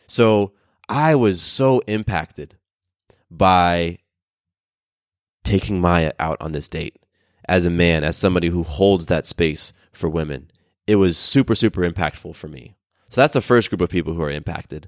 So 0.07 0.53
I 0.87 1.15
was 1.15 1.41
so 1.41 1.79
impacted 1.87 2.55
by 3.29 3.97
taking 5.43 5.81
Maya 5.81 6.13
out 6.19 6.37
on 6.39 6.51
this 6.51 6.67
date 6.67 6.97
as 7.45 7.65
a 7.65 7.69
man, 7.69 8.03
as 8.03 8.15
somebody 8.15 8.49
who 8.49 8.63
holds 8.63 9.07
that 9.07 9.25
space 9.25 9.73
for 9.91 10.07
women. 10.07 10.49
It 10.87 10.95
was 10.95 11.17
super, 11.17 11.55
super 11.55 11.81
impactful 11.81 12.35
for 12.35 12.47
me. 12.47 12.75
So 13.09 13.21
that's 13.21 13.33
the 13.33 13.41
first 13.41 13.69
group 13.69 13.81
of 13.81 13.89
people 13.89 14.13
who 14.13 14.21
are 14.21 14.31
impacted. 14.31 14.87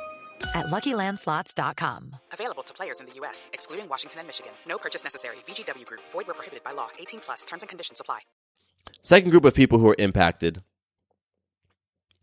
at 0.53 0.67
luckylandslots.com. 0.67 2.15
Available 2.31 2.63
to 2.63 2.73
players 2.73 2.99
in 2.99 3.05
the 3.07 3.13
U.S., 3.15 3.49
excluding 3.53 3.89
Washington 3.89 4.19
and 4.19 4.27
Michigan. 4.27 4.51
No 4.67 4.77
purchase 4.77 5.03
necessary. 5.03 5.37
VGW 5.47 5.85
Group, 5.85 6.01
void 6.11 6.27
were 6.27 6.33
prohibited 6.33 6.63
by 6.63 6.71
law. 6.71 6.89
18 6.99 7.19
plus 7.19 7.43
terms 7.43 7.63
and 7.63 7.69
conditions 7.69 7.99
apply. 7.99 8.19
Second 9.01 9.31
group 9.31 9.45
of 9.45 9.53
people 9.53 9.79
who 9.79 9.87
are 9.89 9.95
impacted 9.97 10.61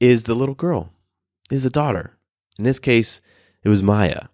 is 0.00 0.24
the 0.24 0.34
little 0.34 0.54
girl, 0.54 0.92
is 1.50 1.64
the 1.64 1.70
daughter. 1.70 2.16
In 2.58 2.64
this 2.64 2.78
case, 2.78 3.20
it 3.62 3.68
was 3.68 3.82
Maya. 3.82 4.26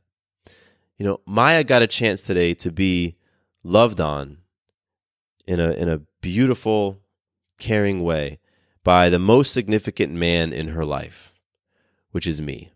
You 0.98 1.06
know, 1.06 1.20
Maya 1.26 1.64
got 1.64 1.82
a 1.82 1.86
chance 1.86 2.22
today 2.22 2.54
to 2.54 2.70
be 2.70 3.16
loved 3.62 4.00
on 4.00 4.38
in 5.46 5.58
a 5.60 5.70
in 5.72 5.88
a 5.88 6.00
beautiful, 6.20 7.00
caring 7.58 8.02
way 8.02 8.38
by 8.82 9.08
the 9.08 9.18
most 9.18 9.52
significant 9.52 10.12
man 10.12 10.52
in 10.52 10.68
her 10.68 10.84
life, 10.84 11.32
which 12.12 12.26
is 12.26 12.40
me. 12.40 12.70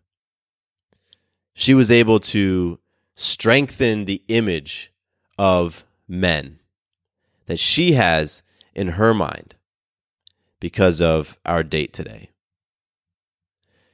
She 1.59 1.75
was 1.75 1.91
able 1.91 2.21
to 2.21 2.79
strengthen 3.17 4.05
the 4.05 4.23
image 4.29 4.93
of 5.37 5.85
men 6.07 6.61
that 7.47 7.59
she 7.59 7.95
has 7.95 8.45
in 8.77 8.91
her 8.91 9.13
mind 9.13 9.57
because 10.61 11.03
of 11.03 11.37
our 11.45 11.65
date 11.65 11.93
today. 11.93 12.31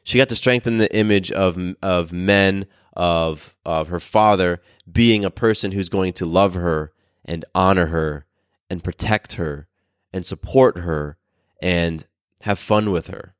She 0.03 0.19
got 0.19 0.29
to 0.29 0.37
strengthen 0.37 0.77
the 0.77 0.95
image 0.95 1.33
of 1.33 1.59
of 1.83 2.13
men 2.13 2.67
of 2.93 3.57
of 3.65 3.89
her 3.89 3.99
father 3.99 4.61
being 4.93 5.25
a 5.25 5.31
person 5.31 5.73
who's 5.73 5.89
going 5.89 6.13
to 6.13 6.27
love 6.27 6.53
her 6.53 6.93
and 7.25 7.47
honor 7.55 7.87
her 7.87 8.27
and 8.69 8.85
protect 8.85 9.33
her 9.37 9.69
and 10.13 10.27
support 10.27 10.81
her 10.81 11.17
and 11.63 12.07
have 12.43 12.59
fun 12.59 12.93
with 12.93 13.07
her. 13.07 13.35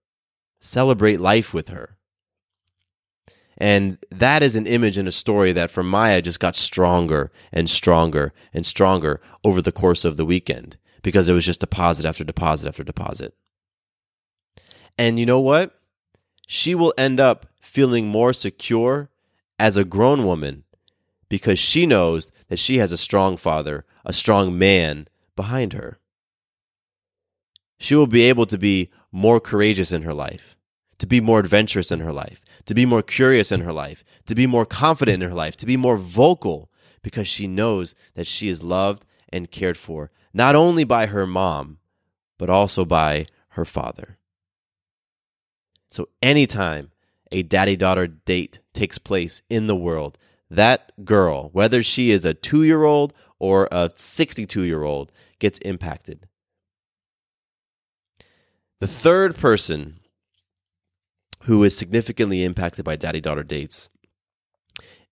Celebrate 0.61 1.21
life 1.21 1.53
with 1.53 1.69
her. 1.69 1.99
And 3.59 3.99
that 4.11 4.43
is 4.43 4.57
an 4.57 4.67
image 4.67 4.99
and 4.99 5.07
a 5.07 5.13
story 5.13 5.53
that 5.53 5.71
for 5.71 5.83
Maya 5.83 6.21
just 6.21 6.41
got 6.41 6.57
stronger 6.57 7.31
and 7.53 7.71
stronger 7.71 8.33
and 8.53 8.67
stronger 8.67 9.21
over 9.45 9.63
the 9.63 9.73
course 9.73 10.05
of 10.05 10.17
the 10.17 10.25
weekend 10.25 10.77
because 11.03 11.29
it 11.29 11.35
was 11.35 11.45
just 11.45 11.61
deposit 11.61 12.05
after 12.05 12.25
deposit 12.25 12.67
after 12.67 12.83
deposit. 12.83 13.35
And 14.99 15.19
you 15.19 15.27
know 15.27 15.41
what? 15.41 15.79
She 16.47 16.75
will 16.75 16.95
end 16.99 17.21
up 17.21 17.47
feeling 17.61 18.09
more 18.09 18.33
secure 18.33 19.11
as 19.59 19.77
a 19.77 19.85
grown 19.85 20.27
woman 20.27 20.65
because 21.29 21.59
she 21.59 21.87
knows 21.87 22.31
that 22.49 22.59
she 22.59 22.79
has 22.79 22.93
a 22.93 22.99
strong 22.99 23.37
father, 23.37 23.85
a 24.05 24.13
strong 24.13 24.59
man 24.59 25.09
behind 25.37 25.73
her. 25.73 25.99
She 27.79 27.95
will 27.95 28.07
be 28.07 28.23
able 28.23 28.47
to 28.47 28.59
be 28.59 28.91
more 29.11 29.41
courageous 29.41 29.93
in 29.93 30.03
her 30.03 30.15
life, 30.15 30.57
to 30.99 31.07
be 31.07 31.21
more 31.21 31.41
adventurous 31.41 31.91
in 31.91 32.01
her 32.01 32.13
life, 32.13 32.41
to 32.67 32.75
be 32.75 32.87
more 32.87 33.03
curious 33.03 33.53
in 33.53 33.61
her 33.61 33.73
life, 33.73 34.05
to 34.27 34.35
be 34.35 34.47
more 34.47 34.67
confident 34.67 35.23
in 35.23 35.29
her 35.29 35.35
life, 35.35 35.57
to 35.59 35.67
be 35.67 35.77
more 35.77 35.97
vocal 35.97 36.71
because 37.03 37.29
she 37.29 37.47
knows 37.47 37.95
that 38.15 38.27
she 38.27 38.49
is 38.49 38.63
loved 38.63 39.05
and 39.29 39.51
cared 39.51 39.77
for, 39.77 40.11
not 40.33 40.55
only 40.55 40.85
by 40.85 41.07
her 41.07 41.27
mom, 41.27 41.79
but 42.39 42.51
also 42.51 42.85
by 42.85 43.27
her 43.51 43.65
father. 43.65 44.19
So, 45.91 46.09
anytime 46.23 46.91
a 47.31 47.43
daddy 47.43 47.77
daughter 47.77 48.07
date 48.07 48.59
takes 48.73 48.99
place 48.99 49.43
in 49.49 49.67
the 49.67 49.77
world, 49.77 50.19
that 50.51 50.93
girl, 51.05 51.51
whether 51.53 51.83
she 51.83 52.11
is 52.11 52.25
a 52.25 52.35
two 52.35 52.63
year 52.63 52.85
old 52.85 53.13
or 53.39 53.69
a 53.71 53.91
62 53.95 54.63
year 54.63 54.83
old, 54.83 55.13
gets 55.39 55.59
impacted. 55.61 56.27
The 58.81 58.87
third 58.87 59.37
person 59.37 60.01
who 61.45 61.63
is 61.63 61.77
significantly 61.77 62.43
impacted 62.43 62.85
by 62.85 62.97
daddy 62.97 63.21
daughter 63.21 63.43
dates 63.43 63.89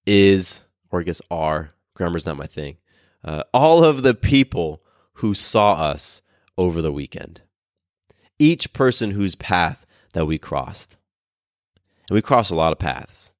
is, 0.07 0.63
or 0.91 1.01
I 1.01 1.05
guess 1.05 1.23
are, 1.31 1.75
grammar's 1.95 2.27
not 2.27 2.37
my 2.37 2.47
thing, 2.47 2.79
uh, 3.25 3.45
all 3.53 3.85
of 3.85 4.03
the 4.03 4.15
people 4.15 4.83
who 5.15 5.35
saw 5.35 5.75
us 5.75 6.23
over 6.57 6.83
the 6.83 6.93
weekend. 6.93 7.43
Each 8.39 8.73
person 8.73 9.13
whose 9.13 9.35
path 9.35 9.87
that 10.15 10.27
we 10.27 10.39
crossed. 10.39 10.97
And 12.09 12.15
we 12.15 12.23
crossed 12.23 12.51
a 12.51 12.57
lot 12.57 12.73
of 12.73 12.79
paths. 12.79 13.33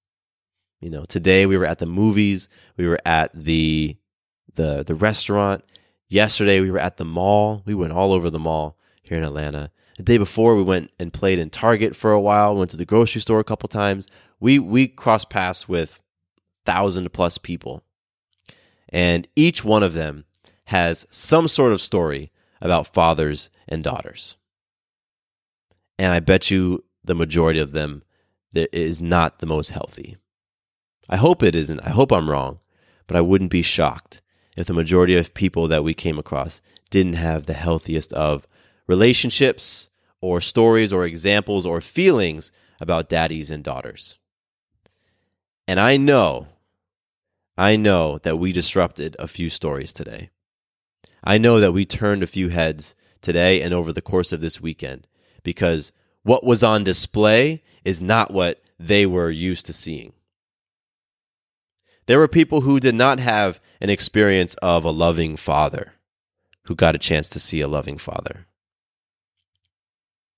You 0.81 0.91
know, 0.91 1.05
today 1.05 1.47
we 1.47 1.57
were 1.57 1.67
at 1.67 1.79
the 1.79 1.87
movies, 1.87 2.49
we 2.77 2.87
were 2.87 3.01
at 3.05 3.31
the 3.35 3.97
the 4.55 4.83
the 4.85 4.95
restaurant. 4.95 5.65
Yesterday 6.09 6.61
we 6.61 6.71
were 6.71 6.79
at 6.79 6.99
the 6.99 7.05
mall. 7.05 7.63
We 7.65 7.75
went 7.75 7.93
all 7.93 8.13
over 8.13 8.29
the 8.29 8.39
mall 8.39 8.77
here 9.03 9.17
in 9.17 9.25
Atlanta. 9.25 9.71
The 9.97 10.03
day 10.03 10.19
before 10.19 10.57
we 10.57 10.63
went 10.63 10.91
and 10.99 11.13
played 11.13 11.39
in 11.39 11.51
Target 11.51 11.95
for 11.95 12.13
a 12.13 12.21
while, 12.21 12.57
went 12.57 12.71
to 12.71 12.77
the 12.77 12.85
grocery 12.85 13.21
store 13.21 13.41
a 13.41 13.45
couple 13.45 13.69
times. 13.69 14.07
We 14.41 14.59
we 14.59 14.89
crossed 14.89 15.29
paths 15.29 15.69
with 15.69 16.01
thousand 16.65 17.13
plus 17.13 17.39
people. 17.39 17.83
And 18.89 19.27
each 19.37 19.65
one 19.65 19.83
of 19.83 19.95
them 19.95 20.25
has 20.67 21.07
some 21.11 21.49
sort 21.49 21.73
of 21.73 21.81
story 21.81 22.31
about 22.61 22.93
fathers 22.93 23.51
and 23.69 23.83
daughters. 23.83 24.37
And 25.99 26.13
I 26.13 26.21
bet 26.21 26.51
you 26.51 26.85
the 27.05 27.15
majority 27.15 27.61
of 27.61 27.73
them 27.73 28.03
is 28.55 29.01
not 29.01 29.39
the 29.39 29.47
most 29.47 29.71
healthy. 29.71 30.17
I 31.09 31.17
hope 31.17 31.43
it 31.43 31.55
isn't. 31.55 31.81
I 31.81 31.91
hope 31.91 32.13
I'm 32.13 32.31
wrong, 32.31 32.61
but 33.07 33.17
I 33.17 33.21
wouldn't 33.21 33.51
be 33.51 33.63
shocked 33.63 34.21
if 34.57 34.67
the 34.67 34.73
majority 34.73 35.17
of 35.17 35.35
people 35.35 35.69
that 35.69 35.85
we 35.85 35.95
came 35.95 36.19
across 36.19 36.61
didn't 36.91 37.15
have 37.15 37.47
the 37.47 37.55
healthiest 37.55 38.13
of 38.13 38.47
relationships 38.87 39.89
or 40.21 40.41
stories 40.41 40.93
or 40.93 41.05
examples 41.05 41.67
or 41.67 41.81
feelings 41.81 42.53
about 42.81 43.09
daddies 43.09 43.51
and 43.51 43.63
daughters. 43.63 44.19
And 45.69 45.79
I 45.79 45.97
know, 45.97 46.49
I 47.57 47.77
know 47.77 48.19
that 48.19 48.39
we 48.39 48.53
disrupted 48.53 49.17
a 49.19 49.29
few 49.29 49.51
stories 49.51 49.93
today. 49.93 50.31
I 51.25 51.39
know 51.39 51.61
that 51.61 51.73
we 51.73 51.85
turned 51.85 52.23
a 52.23 52.27
few 52.27 52.49
heads 52.49 52.95
today 53.21 53.63
and 53.63 53.73
over 53.73 53.93
the 53.93 54.03
course 54.03 54.33
of 54.33 54.41
this 54.41 54.61
weekend 54.61 55.07
because 55.43 55.93
what 56.23 56.45
was 56.45 56.63
on 56.63 56.85
display 56.85 57.63
is 57.85 58.03
not 58.03 58.33
what 58.33 58.61
they 58.79 59.07
were 59.07 59.31
used 59.31 59.67
to 59.67 59.73
seeing. 59.73 60.13
There 62.07 62.19
were 62.19 62.29
people 62.29 62.63
who 62.63 62.81
did 62.81 62.97
not 62.97 63.21
have 63.21 63.61
an 63.81 63.91
experience 63.91 64.55
of 64.57 64.85
a 64.85 64.91
loving 64.91 65.37
father 65.37 65.93
who 66.65 66.75
got 66.75 66.95
a 66.95 66.99
chance 66.99 67.29
to 67.31 67.41
see 67.41 67.61
a 67.61 67.69
loving 67.69 67.99
father. 67.99 68.47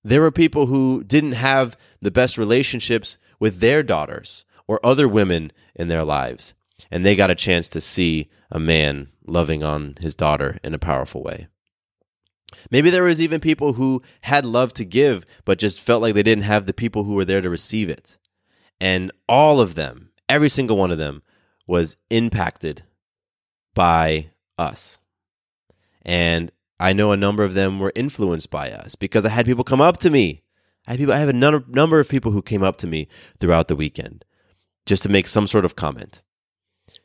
There 0.05 0.21
were 0.21 0.29
people 0.29 0.67
who 0.67 1.03
didn't 1.03 1.31
have 1.31 1.75
the 1.99 2.11
best 2.11 2.37
relationships 2.37 3.17
with 3.39 3.59
their 3.59 3.81
daughters 3.81 4.45
or 4.67 4.79
other 4.85 5.07
women 5.07 5.51
in 5.73 5.87
their 5.87 6.03
lives, 6.03 6.53
and 6.91 7.03
they 7.03 7.15
got 7.15 7.31
a 7.31 7.35
chance 7.35 7.67
to 7.69 7.81
see 7.81 8.29
a 8.51 8.59
man 8.59 9.09
loving 9.25 9.63
on 9.63 9.95
his 9.99 10.13
daughter 10.13 10.59
in 10.63 10.75
a 10.75 10.79
powerful 10.79 11.23
way. 11.23 11.47
Maybe 12.69 12.91
there 12.91 13.01
was 13.01 13.19
even 13.19 13.39
people 13.39 13.73
who 13.73 14.03
had 14.21 14.45
love 14.45 14.75
to 14.75 14.85
give, 14.85 15.25
but 15.43 15.57
just 15.57 15.81
felt 15.81 16.03
like 16.03 16.13
they 16.13 16.21
didn't 16.21 16.43
have 16.43 16.67
the 16.67 16.73
people 16.73 17.05
who 17.05 17.15
were 17.15 17.25
there 17.25 17.41
to 17.41 17.49
receive 17.49 17.89
it. 17.89 18.19
And 18.79 19.11
all 19.27 19.59
of 19.59 19.73
them, 19.73 20.11
every 20.29 20.49
single 20.49 20.77
one 20.77 20.91
of 20.91 20.99
them, 20.99 21.23
was 21.65 21.97
impacted 22.11 22.83
by 23.73 24.29
us. 24.55 24.99
And 26.03 26.51
I 26.79 26.93
know 26.93 27.11
a 27.11 27.17
number 27.17 27.43
of 27.43 27.53
them 27.53 27.79
were 27.79 27.91
influenced 27.95 28.49
by 28.49 28.71
us 28.71 28.95
because 28.95 29.25
I 29.25 29.29
had 29.29 29.45
people 29.45 29.63
come 29.63 29.81
up 29.81 29.97
to 29.99 30.09
me. 30.09 30.43
I 30.87 30.91
had 30.91 30.99
people, 30.99 31.13
I 31.13 31.19
have 31.19 31.29
a 31.29 31.33
number, 31.33 31.63
number 31.67 31.99
of 31.99 32.09
people 32.09 32.31
who 32.31 32.41
came 32.41 32.63
up 32.63 32.77
to 32.77 32.87
me 32.87 33.07
throughout 33.39 33.67
the 33.67 33.75
weekend 33.75 34.25
just 34.85 35.03
to 35.03 35.09
make 35.09 35.27
some 35.27 35.47
sort 35.47 35.65
of 35.65 35.75
comment. 35.75 36.21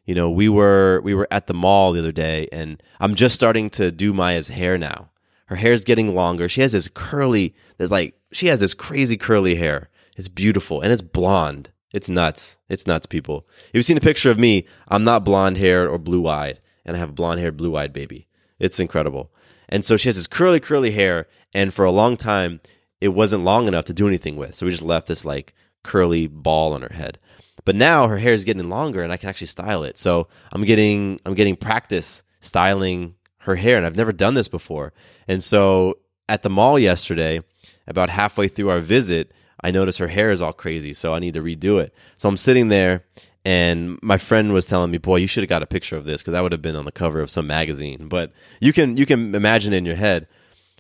You 0.05 0.15
know, 0.15 0.31
we 0.31 0.49
were 0.49 1.01
we 1.03 1.15
were 1.15 1.29
at 1.31 1.47
the 1.47 1.55
mall 1.55 1.93
the 1.93 2.01
other 2.01 2.13
day 2.13 2.49
and 2.53 2.83
I'm 2.99 3.15
just 3.15 3.35
starting 3.35 3.71
to 3.71 3.91
do 3.91 4.13
Maya's 4.13 4.49
hair 4.49 4.77
now. 4.77 5.11
Her 5.47 5.57
hair's 5.57 5.83
getting 5.83 6.15
longer. 6.15 6.49
She 6.49 6.61
has 6.61 6.73
this 6.73 6.89
curly, 6.89 7.55
there's 7.79 7.91
like 7.91 8.15
she 8.33 8.47
has 8.49 8.61
this 8.61 8.75
crazy 8.75 9.17
curly 9.17 9.57
hair. 9.57 9.89
It's 10.17 10.29
beautiful 10.29 10.81
and 10.81 10.93
it's 10.93 11.03
blonde. 11.03 11.71
It's 11.93 12.09
nuts. 12.09 12.57
It's 12.69 12.87
nuts, 12.87 13.07
people. 13.07 13.49
If 13.69 13.75
you've 13.75 13.85
seen 13.85 13.97
a 13.97 14.03
picture 14.03 14.31
of 14.31 14.39
me, 14.39 14.67
I'm 14.89 15.05
not 15.05 15.25
blonde 15.25 15.57
haired 15.57 15.89
or 15.89 15.99
blue 15.99 16.29
eyed, 16.29 16.61
and 16.85 16.97
I 16.97 17.01
have 17.01 17.11
a 17.11 17.15
blonde 17.15 17.41
haired, 17.41 17.57
blue 17.57 17.77
eyed 17.77 17.93
baby. 17.93 18.29
It's 18.59 18.79
incredible. 18.79 19.33
And 19.71 19.85
so 19.85 19.97
she 19.97 20.09
has 20.09 20.17
this 20.17 20.27
curly, 20.27 20.61
curly 20.61 20.91
hair, 20.91 21.27
and 21.55 21.73
for 21.73 21.85
a 21.85 21.91
long 21.91 22.19
time, 22.19 22.61
it 23.01 23.09
wasn't 23.09 23.45
long 23.45 23.67
enough 23.67 23.87
to 23.87 23.95
do 23.95 24.07
anything 24.07 24.37
with. 24.37 24.55
So 24.55 24.67
we 24.67 24.73
just 24.73 24.83
left 24.83 25.07
this 25.07 25.25
like 25.25 25.55
curly 25.83 26.27
ball 26.27 26.75
on 26.75 26.83
her 26.83 26.93
head. 26.93 27.19
But 27.65 27.77
now 27.77 28.09
her 28.09 28.19
hair 28.19 28.35
is 28.35 28.45
getting 28.45 28.69
longer, 28.69 29.03
and 29.03 29.13
I 29.13 29.17
can 29.17 29.29
actually 29.29 29.47
style 29.47 29.85
it. 29.85 29.97
So 29.97 30.29
I'm 30.53 30.65
getting 30.65 31.21
I'm 31.25 31.35
getting 31.35 31.57
practice 31.57 32.23
styling 32.41 33.15
her 33.39 33.57
hair, 33.57 33.77
and 33.77 33.87
I've 33.87 33.97
never 33.97 34.13
done 34.13 34.35
this 34.35 34.49
before. 34.49 34.93
And 35.29 35.43
so 35.43 35.99
at 36.29 36.43
the 36.43 36.51
mall 36.51 36.79
yesterday, 36.79 37.41
about 37.87 38.11
halfway 38.11 38.49
through 38.49 38.71
our 38.71 38.81
visit, 38.81 39.33
I 39.63 39.71
noticed 39.71 39.99
her 39.99 40.09
hair 40.09 40.31
is 40.31 40.41
all 40.41 40.53
crazy, 40.53 40.93
so 40.95 41.15
I 41.15 41.19
need 41.19 41.35
to 41.35 41.43
redo 41.43 41.81
it. 41.81 41.95
So 42.17 42.29
I'm 42.29 42.37
sitting 42.37 42.69
there, 42.69 43.05
and 43.45 43.99
my 44.03 44.19
friend 44.19 44.53
was 44.53 44.67
telling 44.67 44.91
me, 44.91 44.99
"Boy, 44.99 45.17
you 45.17 45.27
should 45.27 45.43
have 45.43 45.49
got 45.49 45.63
a 45.63 45.67
picture 45.67 45.97
of 45.97 46.05
this 46.05 46.21
because 46.21 46.33
that 46.33 46.43
would 46.43 46.53
have 46.53 46.63
been 46.63 46.77
on 46.77 46.85
the 46.85 46.93
cover 46.93 47.21
of 47.21 47.31
some 47.31 47.47
magazine." 47.47 48.09
But 48.09 48.33
you 48.61 48.73
can 48.73 48.97
you 48.97 49.07
can 49.07 49.35
imagine 49.35 49.73
in 49.73 49.85
your 49.85 49.97
head. 49.97 50.27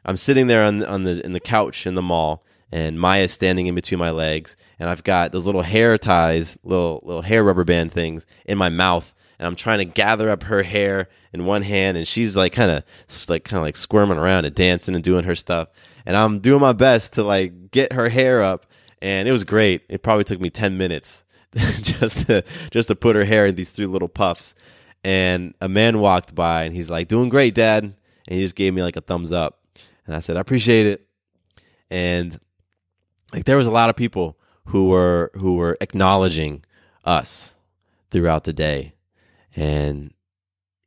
I'm 0.04 0.16
sitting 0.16 0.46
there 0.46 0.62
on 0.62 0.84
on 0.84 1.04
the 1.04 1.24
in 1.24 1.32
the 1.32 1.40
couch 1.40 1.86
in 1.86 1.94
the 1.94 2.02
mall, 2.02 2.44
and 2.70 3.00
Maya's 3.00 3.32
standing 3.32 3.66
in 3.66 3.74
between 3.74 3.98
my 3.98 4.10
legs, 4.10 4.56
and 4.78 4.88
I've 4.88 5.04
got 5.04 5.32
those 5.32 5.46
little 5.46 5.62
hair 5.62 5.96
ties, 5.98 6.58
little 6.62 7.02
little 7.04 7.22
hair 7.22 7.42
rubber 7.42 7.64
band 7.64 7.92
things 7.92 8.26
in 8.44 8.58
my 8.58 8.68
mouth, 8.68 9.14
and 9.38 9.46
I'm 9.46 9.56
trying 9.56 9.78
to 9.78 9.86
gather 9.86 10.28
up 10.28 10.42
her 10.44 10.62
hair 10.62 11.08
in 11.32 11.46
one 11.46 11.62
hand, 11.62 11.96
and 11.96 12.06
she's 12.06 12.36
like 12.36 12.52
kind 12.52 12.70
of 12.70 12.84
like 13.28 13.44
kind 13.44 13.58
of 13.58 13.64
like 13.64 13.76
squirming 13.76 14.18
around 14.18 14.44
and 14.44 14.54
dancing 14.54 14.94
and 14.94 15.02
doing 15.02 15.24
her 15.24 15.34
stuff, 15.34 15.68
and 16.04 16.14
I'm 16.14 16.40
doing 16.40 16.60
my 16.60 16.74
best 16.74 17.14
to 17.14 17.24
like 17.24 17.70
get 17.70 17.94
her 17.94 18.10
hair 18.10 18.42
up, 18.42 18.66
and 19.00 19.26
it 19.26 19.32
was 19.32 19.44
great. 19.44 19.82
It 19.88 20.02
probably 20.02 20.24
took 20.24 20.40
me 20.40 20.50
ten 20.50 20.76
minutes 20.76 21.24
just 21.82 22.26
to 22.26 22.44
just 22.70 22.88
to 22.88 22.94
put 22.94 23.16
her 23.16 23.24
hair 23.24 23.46
in 23.46 23.54
these 23.54 23.70
three 23.70 23.86
little 23.86 24.08
puffs, 24.08 24.54
and 25.02 25.54
a 25.60 25.68
man 25.68 26.00
walked 26.00 26.34
by, 26.34 26.62
and 26.64 26.74
he's 26.74 26.90
like, 26.90 27.08
"Doing 27.08 27.28
great, 27.28 27.54
Dad," 27.54 27.84
and 27.84 27.94
he 28.26 28.40
just 28.40 28.54
gave 28.54 28.72
me 28.72 28.82
like 28.82 28.96
a 28.96 29.00
thumbs 29.00 29.32
up, 29.32 29.60
and 30.06 30.14
I 30.14 30.20
said, 30.20 30.36
"I 30.36 30.40
appreciate 30.40 30.86
it," 30.86 31.06
and 31.90 32.38
like 33.32 33.44
there 33.44 33.56
was 33.56 33.66
a 33.66 33.72
lot 33.72 33.90
of 33.90 33.96
people 33.96 34.38
who 34.66 34.88
were 34.88 35.30
who 35.34 35.54
were 35.54 35.76
acknowledging 35.80 36.64
us 37.04 37.54
throughout 38.10 38.44
the 38.44 38.52
day. 38.52 38.94
And 39.56 40.12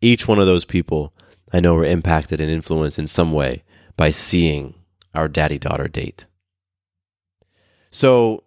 each 0.01 0.27
one 0.27 0.39
of 0.39 0.45
those 0.45 0.65
people 0.65 1.13
i 1.51 1.59
know 1.59 1.75
were 1.75 1.85
impacted 1.85 2.41
and 2.41 2.49
influenced 2.49 2.97
in 2.97 3.07
some 3.07 3.31
way 3.31 3.63
by 3.95 4.09
seeing 4.09 4.73
our 5.13 5.27
daddy 5.27 5.59
daughter 5.59 5.87
date. 5.87 6.25
So 7.91 8.42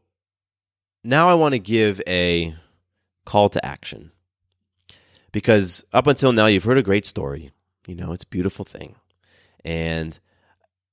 now 1.07 1.29
i 1.29 1.35
want 1.35 1.55
to 1.55 1.59
give 1.59 2.01
a 2.07 2.55
call 3.25 3.49
to 3.49 3.65
action 3.65 4.11
because 5.33 5.85
up 5.93 6.07
until 6.07 6.33
now 6.33 6.47
you've 6.47 6.65
heard 6.65 6.79
a 6.79 6.83
great 6.83 7.07
story 7.07 7.51
you 7.87 7.95
know 7.95 8.13
it's 8.13 8.25
a 8.25 8.29
beautiful 8.29 8.65
thing 8.65 8.97
and 9.65 10.19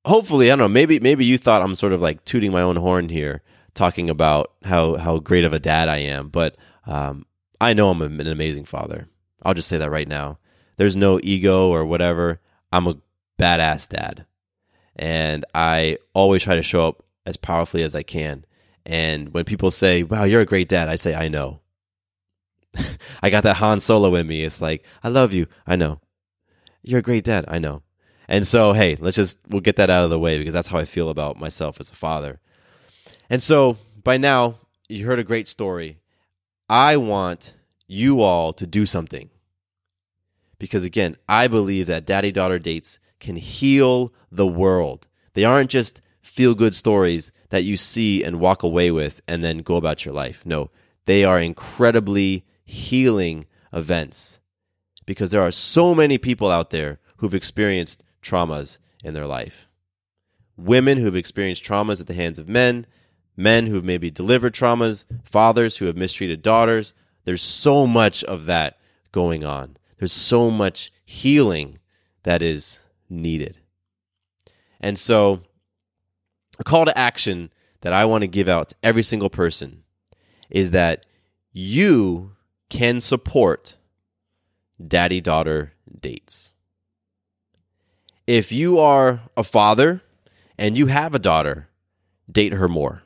hopefully, 0.05 0.51
I 0.51 0.55
don't 0.55 0.59
know, 0.59 0.67
maybe 0.67 0.99
maybe 0.99 1.25
you 1.25 1.37
thought 1.37 1.61
I'm 1.61 1.75
sort 1.75 1.93
of 1.93 2.01
like 2.01 2.25
tooting 2.25 2.51
my 2.51 2.61
own 2.61 2.75
horn 2.75 3.09
here, 3.09 3.41
talking 3.73 4.09
about 4.09 4.51
how 4.63 4.95
how 4.95 5.19
great 5.19 5.45
of 5.45 5.53
a 5.53 5.59
dad 5.59 5.89
I 5.89 5.97
am, 5.97 6.29
but 6.29 6.57
um, 6.85 7.25
I 7.61 7.73
know 7.73 7.89
I'm 7.89 8.01
an 8.01 8.27
amazing 8.27 8.65
father. 8.65 9.07
I'll 9.43 9.53
just 9.53 9.67
say 9.67 9.77
that 9.77 9.91
right 9.91 10.07
now. 10.07 10.39
There's 10.77 10.95
no 10.95 11.19
ego 11.21 11.69
or 11.69 11.85
whatever. 11.85 12.41
I'm 12.71 12.87
a 12.87 12.97
badass 13.39 13.87
dad, 13.89 14.25
and 14.95 15.45
I 15.53 15.97
always 16.13 16.43
try 16.43 16.55
to 16.55 16.63
show 16.63 16.87
up 16.87 17.03
as 17.25 17.37
powerfully 17.37 17.83
as 17.83 17.95
I 17.95 18.03
can. 18.03 18.45
And 18.85 19.33
when 19.33 19.45
people 19.45 19.71
say, 19.71 20.03
"Wow, 20.03 20.23
you're 20.23 20.41
a 20.41 20.45
great 20.45 20.69
dad," 20.69 20.89
I 20.89 20.95
say, 20.95 21.13
"I 21.15 21.27
know." 21.27 21.61
I 23.23 23.29
got 23.29 23.43
that 23.43 23.57
Han 23.57 23.79
Solo 23.79 24.15
in 24.15 24.27
me. 24.27 24.43
It's 24.43 24.61
like, 24.61 24.83
"I 25.03 25.09
love 25.09 25.33
you." 25.33 25.47
I 25.65 25.75
know. 25.75 26.01
You're 26.81 26.99
a 26.99 27.03
great 27.03 27.23
dad. 27.23 27.45
I 27.47 27.59
know. 27.59 27.83
And 28.27 28.47
so, 28.47 28.73
hey, 28.73 28.97
let's 28.99 29.15
just 29.15 29.37
we'll 29.47 29.61
get 29.61 29.75
that 29.77 29.89
out 29.89 30.03
of 30.03 30.09
the 30.09 30.19
way 30.19 30.37
because 30.37 30.53
that's 30.53 30.67
how 30.67 30.77
I 30.77 30.85
feel 30.85 31.09
about 31.09 31.39
myself 31.39 31.79
as 31.79 31.89
a 31.89 31.95
father. 31.95 32.39
And 33.29 33.41
so, 33.41 33.77
by 34.03 34.17
now, 34.17 34.59
you 34.89 35.05
heard 35.05 35.19
a 35.19 35.23
great 35.23 35.47
story. 35.47 35.99
I 36.69 36.97
want 36.97 37.53
you 37.87 38.21
all 38.21 38.53
to 38.53 38.65
do 38.65 38.85
something. 38.85 39.29
Because 40.59 40.83
again, 40.83 41.17
I 41.27 41.47
believe 41.47 41.87
that 41.87 42.05
daddy 42.05 42.31
daughter 42.31 42.59
dates 42.59 42.99
can 43.19 43.35
heal 43.35 44.13
the 44.31 44.47
world. 44.47 45.07
They 45.33 45.43
aren't 45.43 45.69
just 45.69 46.01
feel 46.21 46.55
good 46.55 46.75
stories 46.75 47.31
that 47.53 47.63
you 47.63 47.77
see 47.77 48.23
and 48.23 48.39
walk 48.39 48.63
away 48.63 48.89
with 48.89 49.21
and 49.27 49.43
then 49.43 49.59
go 49.59 49.75
about 49.75 50.03
your 50.03 50.13
life. 50.15 50.41
No, 50.43 50.71
they 51.05 51.23
are 51.23 51.39
incredibly 51.39 52.43
healing 52.63 53.45
events 53.71 54.39
because 55.05 55.29
there 55.29 55.43
are 55.43 55.51
so 55.51 55.93
many 55.93 56.17
people 56.17 56.49
out 56.49 56.71
there 56.71 56.99
who've 57.17 57.35
experienced 57.35 58.03
traumas 58.23 58.79
in 59.03 59.13
their 59.13 59.27
life. 59.27 59.67
Women 60.57 60.97
who've 60.97 61.15
experienced 61.15 61.63
traumas 61.63 62.01
at 62.01 62.07
the 62.07 62.15
hands 62.15 62.39
of 62.39 62.49
men, 62.49 62.87
men 63.37 63.67
who've 63.67 63.85
maybe 63.85 64.09
delivered 64.09 64.55
traumas, 64.55 65.05
fathers 65.23 65.77
who 65.77 65.85
have 65.85 65.95
mistreated 65.95 66.41
daughters. 66.41 66.95
There's 67.25 67.43
so 67.43 67.85
much 67.85 68.23
of 68.23 68.45
that 68.45 68.79
going 69.11 69.43
on. 69.43 69.77
There's 69.99 70.11
so 70.11 70.49
much 70.49 70.91
healing 71.05 71.77
that 72.23 72.41
is 72.41 72.79
needed. 73.11 73.59
And 74.81 74.97
so, 74.97 75.43
a 76.59 76.63
call 76.63 76.85
to 76.85 76.97
action 76.97 77.51
that 77.81 77.93
I 77.93 78.05
want 78.05 78.21
to 78.21 78.27
give 78.27 78.47
out 78.47 78.69
to 78.69 78.75
every 78.83 79.03
single 79.03 79.29
person 79.29 79.83
is 80.49 80.71
that 80.71 81.05
you 81.51 82.31
can 82.69 83.01
support 83.01 83.75
daddy 84.87 85.21
daughter 85.21 85.73
dates 85.99 86.53
if 88.27 88.51
you 88.51 88.79
are 88.79 89.21
a 89.35 89.43
father 89.43 90.01
and 90.57 90.77
you 90.77 90.87
have 90.87 91.13
a 91.13 91.19
daughter, 91.19 91.67
date 92.31 92.53
her 92.53 92.67
more. 92.67 93.03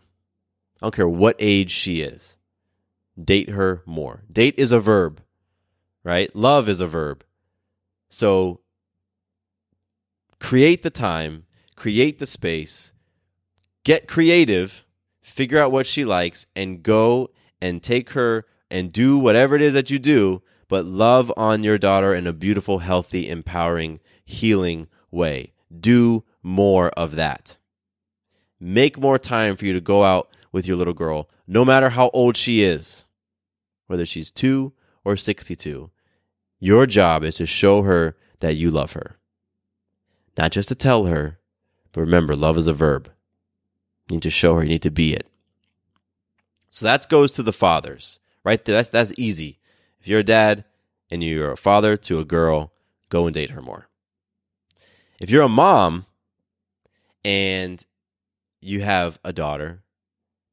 I 0.81 0.85
don't 0.85 0.95
care 0.95 1.07
what 1.07 1.35
age 1.39 1.71
she 1.71 2.01
is. 2.01 2.37
Date 3.21 3.49
her 3.49 3.81
more. 3.85 4.23
Date 4.31 4.55
is 4.57 4.71
a 4.71 4.79
verb, 4.79 5.21
right? 6.03 6.33
Love 6.35 6.69
is 6.69 6.81
a 6.81 6.87
verb. 6.87 7.23
So 8.09 8.59
create 10.39 10.83
the 10.83 10.91
time, 10.91 11.45
create 11.75 12.19
the 12.19 12.27
space, 12.27 12.93
get 13.87 14.05
creative, 14.05 14.85
figure 15.21 15.61
out 15.61 15.71
what 15.71 15.87
she 15.87 16.03
likes, 16.03 16.45
and 16.57 16.83
go 16.83 17.29
and 17.61 17.81
take 17.81 18.09
her 18.09 18.45
and 18.69 18.91
do 18.91 19.17
whatever 19.17 19.55
it 19.55 19.61
is 19.61 19.73
that 19.73 19.89
you 19.89 19.97
do, 19.97 20.41
but 20.67 20.83
love 20.83 21.31
on 21.37 21.63
your 21.63 21.77
daughter 21.77 22.13
in 22.13 22.27
a 22.27 22.33
beautiful, 22.33 22.79
healthy, 22.79 23.29
empowering, 23.29 24.01
healing 24.25 24.89
way. 25.09 25.53
Do 25.79 26.25
more 26.43 26.89
of 26.97 27.15
that. 27.15 27.55
Make 28.59 28.99
more 28.99 29.17
time 29.17 29.55
for 29.55 29.65
you 29.65 29.71
to 29.71 29.79
go 29.79 30.03
out 30.03 30.35
with 30.51 30.67
your 30.67 30.75
little 30.75 30.93
girl, 30.93 31.29
no 31.47 31.63
matter 31.63 31.91
how 31.91 32.09
old 32.09 32.35
she 32.35 32.63
is, 32.63 33.05
whether 33.85 34.05
she's 34.05 34.31
two 34.31 34.73
or 35.05 35.15
62. 35.15 35.91
Your 36.59 36.85
job 36.87 37.23
is 37.23 37.37
to 37.37 37.45
show 37.45 37.83
her 37.83 38.17
that 38.41 38.57
you 38.57 38.69
love 38.69 38.91
her. 38.93 39.15
Not 40.37 40.51
just 40.51 40.67
to 40.67 40.75
tell 40.75 41.05
her, 41.05 41.39
but 41.93 42.01
remember, 42.01 42.35
love 42.35 42.57
is 42.57 42.67
a 42.67 42.73
verb. 42.73 43.09
You 44.09 44.15
need 44.15 44.23
to 44.23 44.29
show 44.29 44.55
her, 44.55 44.63
you 44.63 44.69
need 44.69 44.81
to 44.83 44.91
be 44.91 45.13
it. 45.13 45.27
So 46.69 46.85
that 46.85 47.09
goes 47.09 47.31
to 47.33 47.43
the 47.43 47.53
fathers, 47.53 48.19
right? 48.43 48.63
That's, 48.63 48.89
that's 48.89 49.13
easy. 49.17 49.59
If 49.99 50.07
you're 50.07 50.19
a 50.19 50.23
dad 50.23 50.63
and 51.09 51.23
you're 51.23 51.51
a 51.51 51.57
father 51.57 51.97
to 51.97 52.19
a 52.19 52.25
girl, 52.25 52.71
go 53.09 53.25
and 53.25 53.33
date 53.33 53.51
her 53.51 53.61
more. 53.61 53.87
If 55.19 55.29
you're 55.29 55.43
a 55.43 55.49
mom 55.49 56.05
and 57.25 57.83
you 58.61 58.81
have 58.81 59.19
a 59.23 59.33
daughter, 59.33 59.81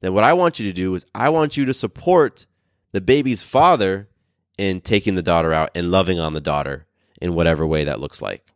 then 0.01 0.15
what 0.15 0.25
I 0.25 0.33
want 0.33 0.59
you 0.59 0.67
to 0.67 0.73
do 0.73 0.95
is 0.95 1.07
I 1.15 1.29
want 1.29 1.57
you 1.57 1.65
to 1.67 1.75
support 1.75 2.47
the 2.93 3.01
baby's 3.01 3.43
father 3.43 4.09
in 4.57 4.81
taking 4.81 5.15
the 5.15 5.23
daughter 5.23 5.53
out 5.53 5.71
and 5.75 5.91
loving 5.91 6.21
on 6.21 6.33
the 6.33 6.41
daughter 6.41 6.87
in 7.21 7.35
whatever 7.35 7.67
way 7.67 7.85
that 7.85 8.01
looks 8.01 8.23
like. 8.23 8.47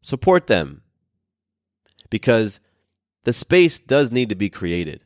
Support 0.00 0.46
them 0.46 0.82
because 2.10 2.60
the 3.24 3.32
space 3.32 3.78
does 3.78 4.10
need 4.10 4.28
to 4.28 4.34
be 4.34 4.50
created. 4.50 5.04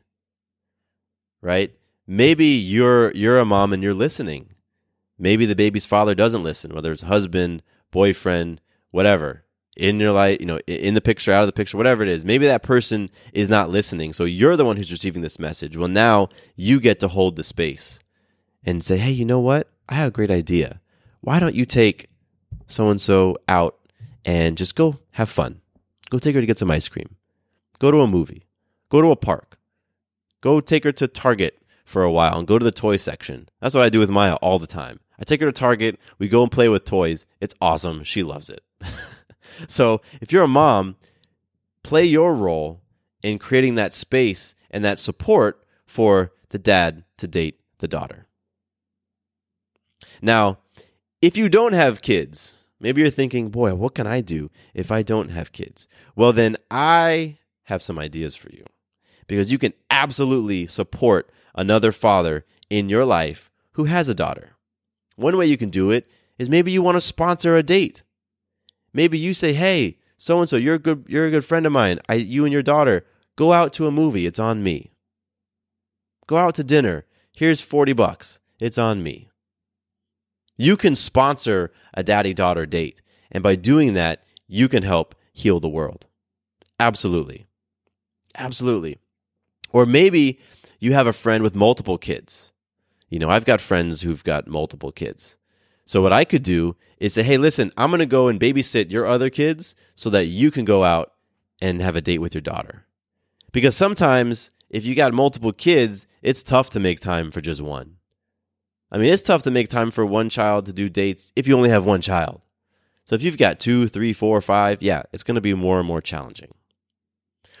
Right? 1.41 1.73
Maybe 2.05 2.45
you're 2.45 3.11
you're 3.11 3.39
a 3.39 3.45
mom 3.45 3.73
and 3.73 3.83
you're 3.83 3.93
listening. 3.93 4.49
Maybe 5.19 5.45
the 5.45 5.55
baby's 5.55 5.85
father 5.85 6.15
doesn't 6.15 6.43
listen, 6.43 6.73
whether 6.73 6.91
it's 6.91 7.01
husband, 7.01 7.63
boyfriend, 7.91 8.61
whatever 8.91 9.43
in 9.77 9.99
your 9.99 10.11
life, 10.11 10.39
you 10.39 10.45
know, 10.45 10.59
in 10.65 10.95
the 10.95 11.01
picture, 11.01 11.31
out 11.31 11.41
of 11.41 11.47
the 11.47 11.53
picture, 11.53 11.77
whatever 11.77 12.01
it 12.01 12.09
is. 12.09 12.25
Maybe 12.25 12.47
that 12.47 12.63
person 12.63 13.09
is 13.31 13.47
not 13.47 13.69
listening. 13.69 14.11
So 14.11 14.25
you're 14.25 14.55
the 14.55 14.65
one 14.65 14.75
who's 14.75 14.91
receiving 14.91 15.21
this 15.21 15.39
message. 15.39 15.77
Well, 15.77 15.87
now 15.87 16.29
you 16.55 16.79
get 16.79 16.99
to 17.01 17.07
hold 17.07 17.35
the 17.35 17.43
space 17.43 17.99
and 18.63 18.83
say, 18.83 18.97
hey, 18.97 19.11
you 19.11 19.23
know 19.23 19.39
what? 19.39 19.69
I 19.87 19.95
have 19.95 20.09
a 20.09 20.11
great 20.11 20.31
idea. 20.31 20.81
Why 21.21 21.39
don't 21.39 21.55
you 21.55 21.65
take 21.65 22.09
so 22.65 22.89
and 22.89 22.99
so 22.99 23.37
out 23.47 23.77
and 24.25 24.57
just 24.57 24.75
go 24.75 24.97
have 25.11 25.29
fun? 25.29 25.61
Go 26.09 26.17
take 26.17 26.35
her 26.35 26.41
to 26.41 26.47
get 26.47 26.59
some 26.59 26.71
ice 26.71 26.89
cream. 26.89 27.15
Go 27.79 27.91
to 27.91 27.99
a 27.99 28.07
movie. 28.07 28.43
Go 28.89 29.01
to 29.01 29.11
a 29.11 29.15
park. 29.15 29.57
Go 30.41 30.59
take 30.59 30.83
her 30.83 30.91
to 30.93 31.07
Target 31.07 31.61
for 31.85 32.03
a 32.03 32.11
while 32.11 32.37
and 32.37 32.47
go 32.47 32.59
to 32.59 32.65
the 32.65 32.71
toy 32.71 32.97
section. 32.97 33.49
That's 33.61 33.75
what 33.75 33.83
I 33.83 33.89
do 33.89 33.99
with 33.99 34.09
Maya 34.09 34.35
all 34.35 34.59
the 34.59 34.67
time. 34.67 34.99
I 35.19 35.23
take 35.23 35.39
her 35.41 35.47
to 35.47 35.51
Target. 35.51 35.99
We 36.19 36.27
go 36.27 36.43
and 36.43 36.51
play 36.51 36.69
with 36.69 36.85
toys. 36.85 37.25
It's 37.41 37.55
awesome. 37.61 38.03
She 38.03 38.23
loves 38.23 38.49
it. 38.49 38.63
so 39.67 40.01
if 40.21 40.31
you're 40.31 40.43
a 40.43 40.47
mom, 40.47 40.95
play 41.83 42.03
your 42.05 42.33
role 42.33 42.81
in 43.23 43.39
creating 43.39 43.75
that 43.75 43.93
space 43.93 44.53
and 44.69 44.83
that 44.83 44.99
support 44.99 45.65
for 45.85 46.33
the 46.49 46.59
dad 46.59 47.03
to 47.17 47.27
date 47.27 47.59
the 47.79 47.87
daughter. 47.87 48.27
Now, 50.21 50.59
if 51.21 51.37
you 51.37 51.49
don't 51.49 51.73
have 51.73 52.01
kids, 52.01 52.65
maybe 52.79 53.01
you're 53.01 53.09
thinking, 53.09 53.49
boy, 53.49 53.73
what 53.75 53.95
can 53.95 54.07
I 54.07 54.21
do 54.21 54.51
if 54.73 54.91
I 54.91 55.01
don't 55.01 55.29
have 55.29 55.51
kids? 55.51 55.87
Well, 56.15 56.33
then 56.33 56.57
I 56.69 57.37
have 57.67 57.81
some 57.81 57.97
ideas 57.97 58.35
for 58.35 58.49
you 58.51 58.65
because 59.27 59.51
you 59.51 59.57
can 59.57 59.73
absolutely 59.89 60.67
support 60.67 61.29
another 61.55 61.91
father 61.91 62.45
in 62.69 62.89
your 62.89 63.05
life 63.05 63.49
who 63.73 63.85
has 63.85 64.09
a 64.09 64.15
daughter. 64.15 64.51
One 65.15 65.37
way 65.37 65.45
you 65.45 65.57
can 65.57 65.69
do 65.69 65.91
it 65.91 66.09
is 66.37 66.49
maybe 66.49 66.71
you 66.71 66.81
want 66.81 66.95
to 66.95 67.01
sponsor 67.01 67.55
a 67.55 67.63
date. 67.63 68.03
Maybe 68.93 69.17
you 69.17 69.33
say, 69.33 69.53
"Hey, 69.53 69.97
so 70.17 70.39
and 70.39 70.49
so, 70.49 70.55
you're 70.55 70.75
a 70.75 70.79
good 70.79 71.05
you're 71.07 71.27
a 71.27 71.31
good 71.31 71.45
friend 71.45 71.65
of 71.65 71.71
mine. 71.71 71.99
I 72.09 72.15
you 72.15 72.43
and 72.43 72.53
your 72.53 72.63
daughter 72.63 73.05
Go 73.37 73.53
out 73.53 73.71
to 73.73 73.85
a 73.85 73.91
movie. 73.91 74.25
It's 74.25 74.39
on 74.39 74.63
me. 74.63 74.91
Go 76.25 76.37
out 76.37 76.55
to 76.55 76.63
dinner. 76.63 77.05
Here's 77.31 77.61
40 77.61 77.93
bucks. 77.93 78.39
It's 78.59 78.79
on 78.79 79.03
me. 79.03 79.29
You 80.57 80.75
can 80.75 80.95
sponsor 80.95 81.71
a 81.93 82.01
daddy 82.01 82.33
daughter 82.33 82.65
date. 82.65 83.01
And 83.31 83.43
by 83.43 83.55
doing 83.55 83.93
that, 83.93 84.23
you 84.47 84.67
can 84.67 84.81
help 84.81 85.13
heal 85.33 85.59
the 85.59 85.69
world. 85.69 86.07
Absolutely. 86.79 87.45
Absolutely. 88.37 88.99
Or 89.71 89.85
maybe 89.85 90.39
you 90.79 90.93
have 90.93 91.07
a 91.07 91.13
friend 91.13 91.43
with 91.43 91.55
multiple 91.55 91.97
kids. 91.97 92.51
You 93.09 93.19
know, 93.19 93.29
I've 93.29 93.45
got 93.45 93.61
friends 93.61 94.01
who've 94.01 94.23
got 94.23 94.47
multiple 94.47 94.91
kids. 94.91 95.37
So 95.85 96.01
what 96.01 96.13
I 96.13 96.25
could 96.25 96.43
do 96.43 96.75
is 96.99 97.13
say, 97.13 97.23
hey, 97.23 97.37
listen, 97.37 97.71
I'm 97.77 97.89
going 97.89 97.99
to 97.99 98.05
go 98.05 98.27
and 98.27 98.39
babysit 98.39 98.91
your 98.91 99.05
other 99.05 99.29
kids 99.29 99.75
so 99.95 100.09
that 100.09 100.25
you 100.25 100.51
can 100.51 100.65
go 100.65 100.83
out 100.83 101.13
and 101.61 101.81
have 101.81 101.95
a 101.95 102.01
date 102.01 102.19
with 102.19 102.33
your 102.33 102.41
daughter. 102.41 102.85
Because 103.51 103.75
sometimes 103.75 104.51
if 104.69 104.85
you 104.85 104.95
got 104.95 105.13
multiple 105.13 105.53
kids, 105.53 106.05
it's 106.21 106.43
tough 106.43 106.69
to 106.71 106.79
make 106.79 106.99
time 106.99 107.31
for 107.31 107.41
just 107.41 107.61
one. 107.61 107.95
I 108.91 108.97
mean, 108.97 109.13
it's 109.13 109.23
tough 109.23 109.43
to 109.43 109.51
make 109.51 109.69
time 109.69 109.91
for 109.91 110.05
one 110.05 110.29
child 110.29 110.65
to 110.65 110.73
do 110.73 110.89
dates 110.89 111.31
if 111.35 111.47
you 111.47 111.55
only 111.55 111.69
have 111.69 111.85
one 111.85 112.01
child. 112.01 112.41
So 113.05 113.15
if 113.15 113.23
you've 113.23 113.37
got 113.37 113.59
two, 113.59 113.87
three, 113.87 114.11
four, 114.11 114.41
five, 114.41 114.81
yeah, 114.81 115.03
it's 115.13 115.23
going 115.23 115.35
to 115.35 115.41
be 115.41 115.53
more 115.53 115.79
and 115.79 115.87
more 115.87 116.01
challenging. 116.01 116.51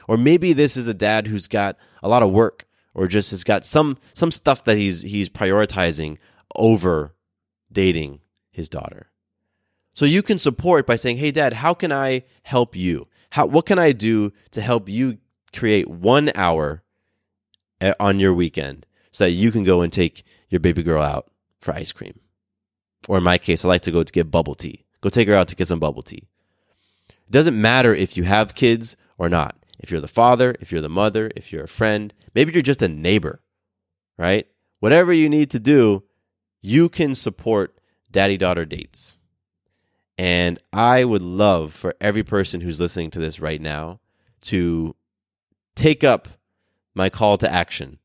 Or 0.07 0.17
maybe 0.17 0.53
this 0.53 0.77
is 0.77 0.87
a 0.87 0.93
dad 0.93 1.27
who's 1.27 1.47
got 1.47 1.77
a 2.01 2.07
lot 2.07 2.23
of 2.23 2.31
work 2.31 2.65
or 2.93 3.07
just 3.07 3.31
has 3.31 3.43
got 3.43 3.65
some 3.65 3.97
some 4.13 4.31
stuff 4.31 4.63
that 4.63 4.77
he's 4.77 5.01
he's 5.01 5.29
prioritizing 5.29 6.17
over 6.55 7.13
dating 7.71 8.21
his 8.51 8.69
daughter. 8.69 9.11
So 9.93 10.05
you 10.05 10.23
can 10.23 10.39
support 10.39 10.87
by 10.87 10.95
saying, 10.95 11.17
"Hey 11.17 11.31
dad, 11.31 11.53
how 11.53 11.73
can 11.73 11.91
I 11.91 12.23
help 12.43 12.75
you? 12.75 13.07
How 13.31 13.45
what 13.45 13.65
can 13.65 13.79
I 13.79 13.91
do 13.91 14.31
to 14.51 14.61
help 14.61 14.87
you 14.87 15.17
create 15.53 15.89
1 15.89 16.31
hour 16.35 16.83
on 17.99 18.19
your 18.19 18.33
weekend 18.33 18.85
so 19.11 19.25
that 19.25 19.31
you 19.31 19.51
can 19.51 19.63
go 19.63 19.81
and 19.81 19.91
take 19.91 20.23
your 20.49 20.59
baby 20.59 20.83
girl 20.83 21.01
out 21.01 21.29
for 21.59 21.73
ice 21.73 21.91
cream?" 21.91 22.19
Or 23.07 23.17
in 23.17 23.23
my 23.23 23.37
case, 23.37 23.63
I 23.63 23.67
like 23.67 23.83
to 23.83 23.91
go 23.91 24.03
to 24.03 24.11
get 24.11 24.31
bubble 24.31 24.55
tea. 24.55 24.85
Go 25.01 25.09
take 25.09 25.27
her 25.27 25.35
out 25.35 25.47
to 25.49 25.55
get 25.55 25.67
some 25.67 25.79
bubble 25.79 26.01
tea. 26.01 26.23
It 27.09 27.31
doesn't 27.31 27.59
matter 27.59 27.93
if 27.93 28.17
you 28.17 28.23
have 28.23 28.55
kids 28.55 28.95
or 29.17 29.29
not. 29.29 29.55
If 29.79 29.91
you're 29.91 30.01
the 30.01 30.07
father, 30.07 30.55
if 30.59 30.71
you're 30.71 30.81
the 30.81 30.89
mother, 30.89 31.31
if 31.35 31.51
you're 31.51 31.63
a 31.63 31.69
friend, 31.69 32.13
maybe 32.33 32.53
you're 32.53 32.61
just 32.61 32.81
a 32.81 32.87
neighbor, 32.87 33.41
right? 34.17 34.47
Whatever 34.79 35.13
you 35.13 35.29
need 35.29 35.51
to 35.51 35.59
do, 35.59 36.03
you 36.61 36.89
can 36.89 37.15
support 37.15 37.79
daddy 38.11 38.37
daughter 38.37 38.65
dates. 38.65 39.17
And 40.17 40.59
I 40.73 41.03
would 41.03 41.21
love 41.21 41.73
for 41.73 41.95
every 42.01 42.23
person 42.23 42.61
who's 42.61 42.79
listening 42.79 43.11
to 43.11 43.19
this 43.19 43.39
right 43.39 43.61
now 43.61 43.99
to 44.41 44.95
take 45.75 46.03
up 46.03 46.27
my 46.95 47.09
call 47.09 47.37
to 47.37 47.51
action 47.51 47.99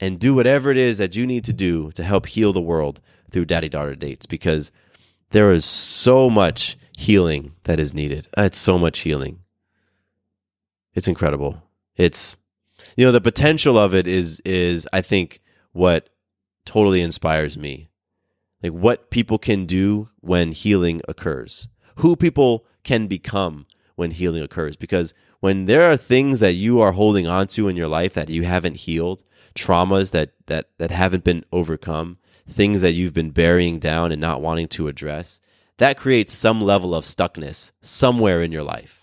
and 0.00 0.18
do 0.18 0.34
whatever 0.34 0.70
it 0.72 0.76
is 0.76 0.98
that 0.98 1.14
you 1.14 1.26
need 1.26 1.44
to 1.44 1.52
do 1.52 1.92
to 1.92 2.02
help 2.02 2.26
heal 2.26 2.52
the 2.52 2.60
world 2.60 3.00
through 3.30 3.44
daddy 3.44 3.68
daughter 3.68 3.94
dates 3.94 4.26
because 4.26 4.72
there 5.30 5.52
is 5.52 5.64
so 5.64 6.28
much 6.28 6.76
healing 6.96 7.52
that 7.64 7.78
is 7.78 7.94
needed. 7.94 8.26
It's 8.36 8.58
so 8.58 8.78
much 8.78 9.00
healing. 9.00 9.38
It's 10.94 11.08
incredible. 11.08 11.62
It's 11.96 12.36
you 12.96 13.06
know 13.06 13.12
the 13.12 13.20
potential 13.20 13.78
of 13.78 13.94
it 13.94 14.06
is 14.06 14.40
is 14.40 14.88
I 14.92 15.00
think 15.00 15.40
what 15.72 16.08
totally 16.64 17.00
inspires 17.00 17.56
me. 17.56 17.90
Like 18.62 18.72
what 18.72 19.10
people 19.10 19.38
can 19.38 19.66
do 19.66 20.08
when 20.20 20.52
healing 20.52 21.00
occurs. 21.08 21.68
Who 21.96 22.16
people 22.16 22.66
can 22.84 23.06
become 23.06 23.66
when 23.96 24.12
healing 24.12 24.42
occurs 24.42 24.76
because 24.76 25.14
when 25.40 25.66
there 25.66 25.90
are 25.90 25.96
things 25.96 26.40
that 26.40 26.52
you 26.52 26.80
are 26.80 26.92
holding 26.92 27.26
on 27.26 27.48
to 27.48 27.68
in 27.68 27.76
your 27.76 27.88
life 27.88 28.14
that 28.14 28.28
you 28.28 28.44
haven't 28.44 28.76
healed, 28.76 29.22
traumas 29.54 30.12
that 30.12 30.32
that 30.46 30.68
that 30.78 30.90
haven't 30.90 31.24
been 31.24 31.44
overcome, 31.52 32.18
things 32.48 32.80
that 32.80 32.92
you've 32.92 33.14
been 33.14 33.30
burying 33.30 33.78
down 33.78 34.12
and 34.12 34.20
not 34.20 34.40
wanting 34.40 34.68
to 34.68 34.88
address, 34.88 35.40
that 35.78 35.96
creates 35.96 36.34
some 36.34 36.60
level 36.60 36.94
of 36.94 37.04
stuckness 37.04 37.72
somewhere 37.80 38.42
in 38.42 38.52
your 38.52 38.62
life. 38.62 39.01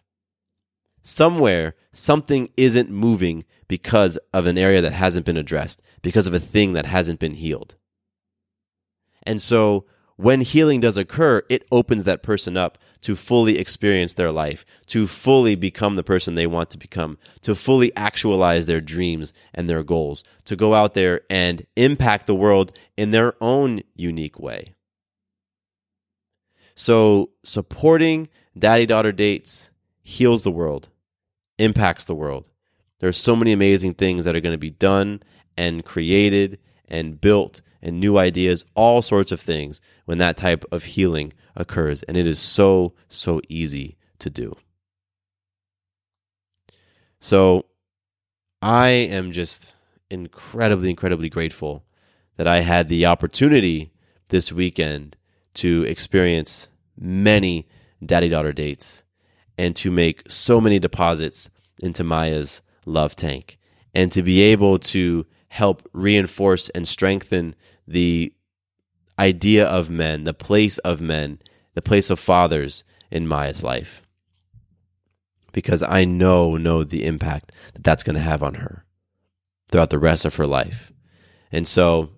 Somewhere, 1.01 1.75
something 1.91 2.49
isn't 2.57 2.89
moving 2.89 3.45
because 3.67 4.17
of 4.33 4.47
an 4.47 4.57
area 4.57 4.81
that 4.81 4.93
hasn't 4.93 5.25
been 5.25 5.37
addressed, 5.37 5.81
because 6.01 6.27
of 6.27 6.33
a 6.33 6.39
thing 6.39 6.73
that 6.73 6.85
hasn't 6.85 7.19
been 7.19 7.35
healed. 7.35 7.75
And 9.23 9.41
so, 9.41 9.85
when 10.15 10.41
healing 10.41 10.81
does 10.81 10.97
occur, 10.97 11.43
it 11.47 11.65
opens 11.71 12.03
that 12.03 12.23
person 12.23 12.57
up 12.57 12.77
to 13.01 13.15
fully 13.15 13.57
experience 13.57 14.15
their 14.15 14.33
life, 14.33 14.65
to 14.87 15.07
fully 15.07 15.55
become 15.55 15.95
the 15.95 16.03
person 16.03 16.35
they 16.35 16.47
want 16.47 16.69
to 16.71 16.77
become, 16.77 17.17
to 17.41 17.55
fully 17.55 17.95
actualize 17.95 18.65
their 18.65 18.81
dreams 18.81 19.31
and 19.53 19.69
their 19.69 19.81
goals, 19.81 20.23
to 20.43 20.57
go 20.57 20.73
out 20.73 20.93
there 20.93 21.21
and 21.29 21.65
impact 21.77 22.27
the 22.27 22.35
world 22.35 22.77
in 22.97 23.11
their 23.11 23.33
own 23.39 23.81
unique 23.95 24.37
way. 24.37 24.73
So, 26.75 27.29
supporting 27.45 28.27
daddy 28.57 28.85
daughter 28.85 29.13
dates 29.13 29.68
heals 30.09 30.41
the 30.41 30.51
world, 30.51 30.89
impacts 31.59 32.05
the 32.05 32.15
world. 32.15 32.49
There 32.99 33.07
are 33.07 33.13
so 33.13 33.35
many 33.35 33.53
amazing 33.53 33.93
things 33.93 34.25
that 34.25 34.35
are 34.35 34.41
going 34.41 34.55
to 34.55 34.57
be 34.57 34.71
done 34.71 35.21
and 35.55 35.85
created 35.85 36.57
and 36.87 37.21
built 37.21 37.61
and 37.81 37.99
new 37.99 38.17
ideas, 38.17 38.65
all 38.73 39.03
sorts 39.03 39.31
of 39.31 39.39
things 39.39 39.79
when 40.05 40.17
that 40.17 40.35
type 40.35 40.65
of 40.71 40.83
healing 40.83 41.31
occurs. 41.55 42.01
And 42.03 42.17
it 42.17 42.25
is 42.25 42.39
so, 42.39 42.93
so 43.07 43.39
easy 43.49 43.97
to 44.17 44.31
do. 44.31 44.57
So 47.21 47.65
I 48.63 48.87
am 48.87 49.31
just 49.31 49.75
incredibly, 50.09 50.89
incredibly 50.89 51.29
grateful 51.29 51.85
that 52.35 52.47
I 52.47 52.61
had 52.61 52.89
the 52.89 53.05
opportunity 53.05 53.91
this 54.29 54.51
weekend 54.51 55.15
to 55.53 55.83
experience 55.83 56.67
many 56.97 57.67
daddy 58.03 58.27
daughter 58.27 58.51
dates 58.51 59.03
and 59.59 59.75
to 59.75 59.91
make 59.91 60.23
so 60.29 60.61
many 60.61 60.79
deposits 60.79 61.49
into 61.83 62.01
Maya's 62.01 62.61
love 62.85 63.13
tank 63.13 63.59
and 63.93 64.09
to 64.13 64.23
be 64.23 64.41
able 64.41 64.79
to 64.79 65.25
help 65.49 65.85
reinforce 65.91 66.69
and 66.69 66.87
strengthen 66.87 67.53
the 67.85 68.33
idea 69.19 69.67
of 69.67 69.89
men, 69.89 70.23
the 70.23 70.33
place 70.33 70.77
of 70.79 71.01
men, 71.01 71.39
the 71.73 71.81
place 71.81 72.09
of 72.09 72.21
fathers 72.21 72.85
in 73.11 73.27
Maya's 73.27 73.61
life. 73.61 74.01
Because 75.51 75.83
I 75.83 76.05
know 76.05 76.55
know 76.55 76.85
the 76.85 77.03
impact 77.03 77.51
that 77.73 77.83
that's 77.83 78.03
going 78.03 78.15
to 78.15 78.21
have 78.21 78.41
on 78.41 78.55
her 78.55 78.85
throughout 79.69 79.89
the 79.89 79.99
rest 79.99 80.23
of 80.23 80.35
her 80.35 80.47
life. 80.47 80.93
And 81.51 81.67
so 81.67 82.11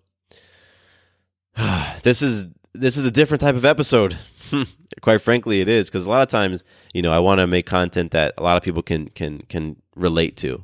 this 2.03 2.21
is 2.21 2.45
this 2.73 2.97
is 2.97 3.05
a 3.05 3.11
different 3.11 3.41
type 3.41 3.55
of 3.55 3.65
episode. 3.65 4.17
Quite 5.01 5.21
frankly, 5.21 5.61
it 5.61 5.69
is 5.69 5.89
because 5.89 6.05
a 6.05 6.09
lot 6.09 6.21
of 6.21 6.27
times, 6.27 6.63
you 6.93 7.01
know, 7.01 7.11
I 7.11 7.19
want 7.19 7.39
to 7.39 7.47
make 7.47 7.65
content 7.65 8.11
that 8.11 8.33
a 8.37 8.43
lot 8.43 8.57
of 8.57 8.63
people 8.63 8.81
can 8.81 9.09
can 9.09 9.39
can 9.49 9.81
relate 9.95 10.37
to. 10.37 10.63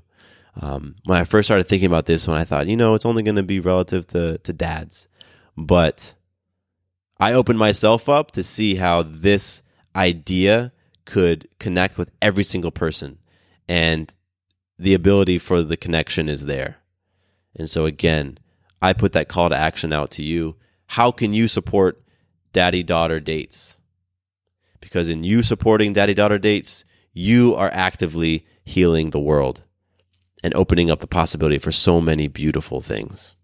Um, 0.60 0.96
when 1.06 1.18
I 1.18 1.24
first 1.24 1.48
started 1.48 1.68
thinking 1.68 1.88
about 1.88 2.08
this, 2.08 2.28
when 2.28 2.38
I 2.38 2.44
thought, 2.44 2.68
you 2.68 2.76
know, 2.76 2.96
it's 2.96 3.06
only 3.06 3.24
going 3.24 3.36
to 3.36 3.44
be 3.44 3.60
relative 3.60 4.08
to 4.08 4.38
to 4.40 4.54
dads, 4.54 5.08
but 5.56 6.16
I 7.20 7.34
opened 7.34 7.60
myself 7.60 8.10
up 8.10 8.32
to 8.32 8.44
see 8.44 8.76
how 8.76 9.04
this 9.04 9.62
idea 9.96 10.72
could 11.06 11.48
connect 11.60 11.98
with 11.98 12.12
every 12.22 12.44
single 12.44 12.72
person, 12.72 13.20
and 13.68 14.14
the 14.78 14.94
ability 14.94 15.40
for 15.40 15.64
the 15.64 15.78
connection 15.78 16.30
is 16.30 16.46
there. 16.46 16.78
And 17.56 17.70
so 17.70 17.86
again, 17.86 18.38
I 18.82 18.94
put 18.94 19.14
that 19.14 19.28
call 19.28 19.50
to 19.50 19.56
action 19.56 19.92
out 19.92 20.12
to 20.12 20.24
you. 20.24 20.56
How 20.88 21.12
can 21.12 21.34
you 21.34 21.48
support 21.48 22.02
daddy 22.54 22.84
daughter 22.84 23.20
dates? 23.20 23.78
Because 24.80 25.10
in 25.10 25.24
you 25.24 25.44
supporting 25.44 25.94
daddy 25.94 26.14
daughter 26.14 26.38
dates, 26.38 26.86
you 27.14 27.56
are 27.56 27.70
actively 27.74 28.46
healing 28.64 29.10
the 29.10 29.20
world 29.20 29.64
and 30.44 30.54
opening 30.56 30.90
up 30.90 31.00
the 31.00 31.08
possibility 31.08 31.58
for 31.58 31.72
so 31.72 32.00
many 32.00 32.28
beautiful 32.28 32.80
things. 32.80 33.36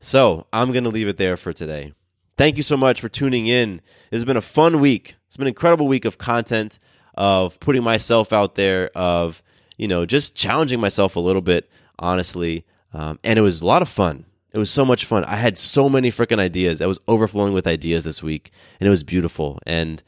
So 0.00 0.46
I'm 0.52 0.72
going 0.72 0.84
to 0.84 0.90
leave 0.90 1.08
it 1.08 1.16
there 1.16 1.36
for 1.36 1.52
today. 1.52 1.92
Thank 2.36 2.56
you 2.56 2.62
so 2.62 2.76
much 2.76 3.00
for 3.00 3.08
tuning 3.08 3.46
in. 3.46 3.80
It's 4.12 4.24
been 4.24 4.36
a 4.36 4.42
fun 4.42 4.80
week. 4.80 5.16
It's 5.26 5.36
been 5.36 5.46
an 5.46 5.52
incredible 5.52 5.88
week 5.88 6.04
of 6.04 6.18
content, 6.18 6.78
of 7.14 7.58
putting 7.60 7.82
myself 7.82 8.32
out 8.32 8.54
there, 8.54 8.90
of, 8.94 9.42
you 9.76 9.88
know, 9.88 10.06
just 10.06 10.36
challenging 10.36 10.80
myself 10.80 11.16
a 11.16 11.20
little 11.20 11.42
bit, 11.42 11.68
honestly. 11.98 12.64
Um, 12.94 13.18
and 13.24 13.38
it 13.38 13.42
was 13.42 13.60
a 13.60 13.66
lot 13.66 13.82
of 13.82 13.88
fun. 13.88 14.24
It 14.58 14.66
was 14.66 14.72
so 14.72 14.84
much 14.84 15.04
fun. 15.04 15.24
I 15.26 15.36
had 15.36 15.56
so 15.56 15.88
many 15.88 16.10
freaking 16.10 16.40
ideas. 16.40 16.82
I 16.82 16.86
was 16.86 16.98
overflowing 17.06 17.52
with 17.52 17.64
ideas 17.64 18.02
this 18.02 18.24
week, 18.24 18.50
and 18.80 18.88
it 18.88 18.90
was 18.90 19.04
beautiful. 19.04 19.60
And 19.64 20.02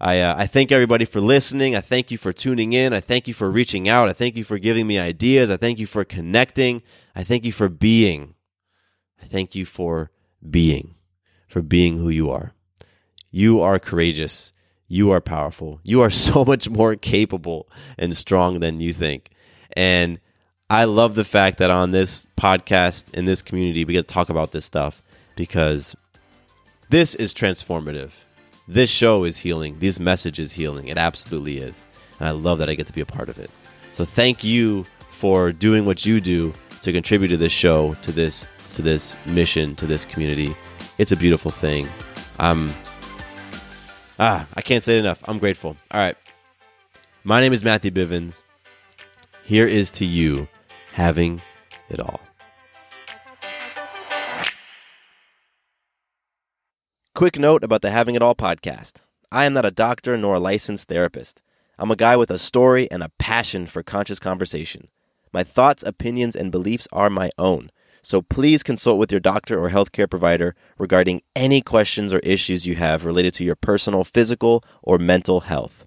I, 0.00 0.18
uh, 0.22 0.34
I 0.34 0.46
thank 0.46 0.72
everybody 0.72 1.04
for 1.04 1.20
listening. 1.20 1.76
I 1.76 1.82
thank 1.82 2.10
you 2.10 2.16
for 2.16 2.32
tuning 2.32 2.72
in. 2.72 2.94
I 2.94 3.00
thank 3.00 3.28
you 3.28 3.34
for 3.34 3.50
reaching 3.50 3.90
out. 3.90 4.08
I 4.08 4.14
thank 4.14 4.34
you 4.34 4.44
for 4.44 4.56
giving 4.56 4.86
me 4.86 4.98
ideas. 4.98 5.50
I 5.50 5.58
thank 5.58 5.78
you 5.78 5.84
for 5.84 6.06
connecting. 6.06 6.80
I 7.14 7.22
thank 7.22 7.44
you 7.44 7.52
for 7.52 7.68
being. 7.68 8.34
I 9.22 9.26
thank 9.26 9.54
you 9.54 9.66
for 9.66 10.10
being, 10.48 10.94
for 11.46 11.60
being 11.60 11.98
who 11.98 12.08
you 12.08 12.30
are. 12.30 12.54
You 13.30 13.60
are 13.60 13.78
courageous. 13.78 14.54
you 14.88 15.10
are 15.10 15.20
powerful. 15.20 15.80
You 15.84 16.00
are 16.00 16.10
so 16.28 16.46
much 16.46 16.70
more 16.70 16.96
capable 16.96 17.68
and 17.98 18.16
strong 18.16 18.60
than 18.60 18.80
you 18.80 18.94
think. 18.94 19.32
And 19.76 20.18
I 20.72 20.84
love 20.84 21.16
the 21.16 21.24
fact 21.24 21.58
that 21.58 21.70
on 21.70 21.90
this 21.90 22.26
podcast, 22.38 23.12
in 23.12 23.26
this 23.26 23.42
community, 23.42 23.84
we 23.84 23.92
get 23.92 24.08
to 24.08 24.14
talk 24.14 24.30
about 24.30 24.52
this 24.52 24.64
stuff 24.64 25.02
because 25.36 25.94
this 26.88 27.14
is 27.14 27.34
transformative. 27.34 28.12
This 28.66 28.88
show 28.88 29.24
is 29.24 29.36
healing. 29.36 29.80
This 29.80 30.00
message 30.00 30.40
is 30.40 30.52
healing. 30.52 30.88
It 30.88 30.96
absolutely 30.96 31.58
is. 31.58 31.84
And 32.18 32.26
I 32.26 32.32
love 32.32 32.56
that 32.56 32.70
I 32.70 32.74
get 32.74 32.86
to 32.86 32.94
be 32.94 33.02
a 33.02 33.06
part 33.06 33.28
of 33.28 33.38
it. 33.38 33.50
So 33.92 34.06
thank 34.06 34.42
you 34.42 34.86
for 35.10 35.52
doing 35.52 35.84
what 35.84 36.06
you 36.06 36.22
do 36.22 36.54
to 36.80 36.90
contribute 36.90 37.28
to 37.28 37.36
this 37.36 37.52
show, 37.52 37.92
to 38.00 38.10
this 38.10 38.48
to 38.76 38.80
this 38.80 39.18
mission, 39.26 39.76
to 39.76 39.86
this 39.86 40.06
community. 40.06 40.56
It's 40.96 41.12
a 41.12 41.16
beautiful 41.16 41.50
thing. 41.50 41.86
I'm 42.38 42.72
ah, 44.18 44.46
I 44.54 44.62
can't 44.62 44.82
say 44.82 44.96
it 44.96 45.00
enough. 45.00 45.22
I'm 45.24 45.38
grateful. 45.38 45.76
All 45.90 46.00
right. 46.00 46.16
My 47.24 47.42
name 47.42 47.52
is 47.52 47.62
Matthew 47.62 47.90
Bivens. 47.90 48.36
Here 49.44 49.66
is 49.66 49.90
to 49.90 50.06
you 50.06 50.48
having 50.92 51.42
it 51.88 52.00
all. 52.00 52.20
Quick 57.14 57.38
note 57.38 57.62
about 57.62 57.82
the 57.82 57.90
Having 57.90 58.14
It 58.14 58.22
All 58.22 58.34
podcast. 58.34 58.94
I 59.30 59.44
am 59.44 59.52
not 59.52 59.64
a 59.64 59.70
doctor 59.70 60.16
nor 60.16 60.36
a 60.36 60.40
licensed 60.40 60.88
therapist. 60.88 61.40
I'm 61.78 61.90
a 61.90 61.96
guy 61.96 62.16
with 62.16 62.30
a 62.30 62.38
story 62.38 62.90
and 62.90 63.02
a 63.02 63.10
passion 63.18 63.66
for 63.66 63.82
conscious 63.82 64.18
conversation. 64.18 64.88
My 65.32 65.44
thoughts, 65.44 65.82
opinions, 65.82 66.36
and 66.36 66.52
beliefs 66.52 66.88
are 66.92 67.10
my 67.10 67.30
own. 67.38 67.70
So 68.02 68.20
please 68.20 68.62
consult 68.62 68.98
with 68.98 69.10
your 69.10 69.20
doctor 69.20 69.62
or 69.62 69.70
healthcare 69.70 70.10
provider 70.10 70.54
regarding 70.78 71.22
any 71.36 71.62
questions 71.62 72.12
or 72.12 72.18
issues 72.18 72.66
you 72.66 72.74
have 72.74 73.04
related 73.04 73.32
to 73.34 73.44
your 73.44 73.54
personal 73.54 74.04
physical 74.04 74.64
or 74.82 74.98
mental 74.98 75.40
health. 75.40 75.86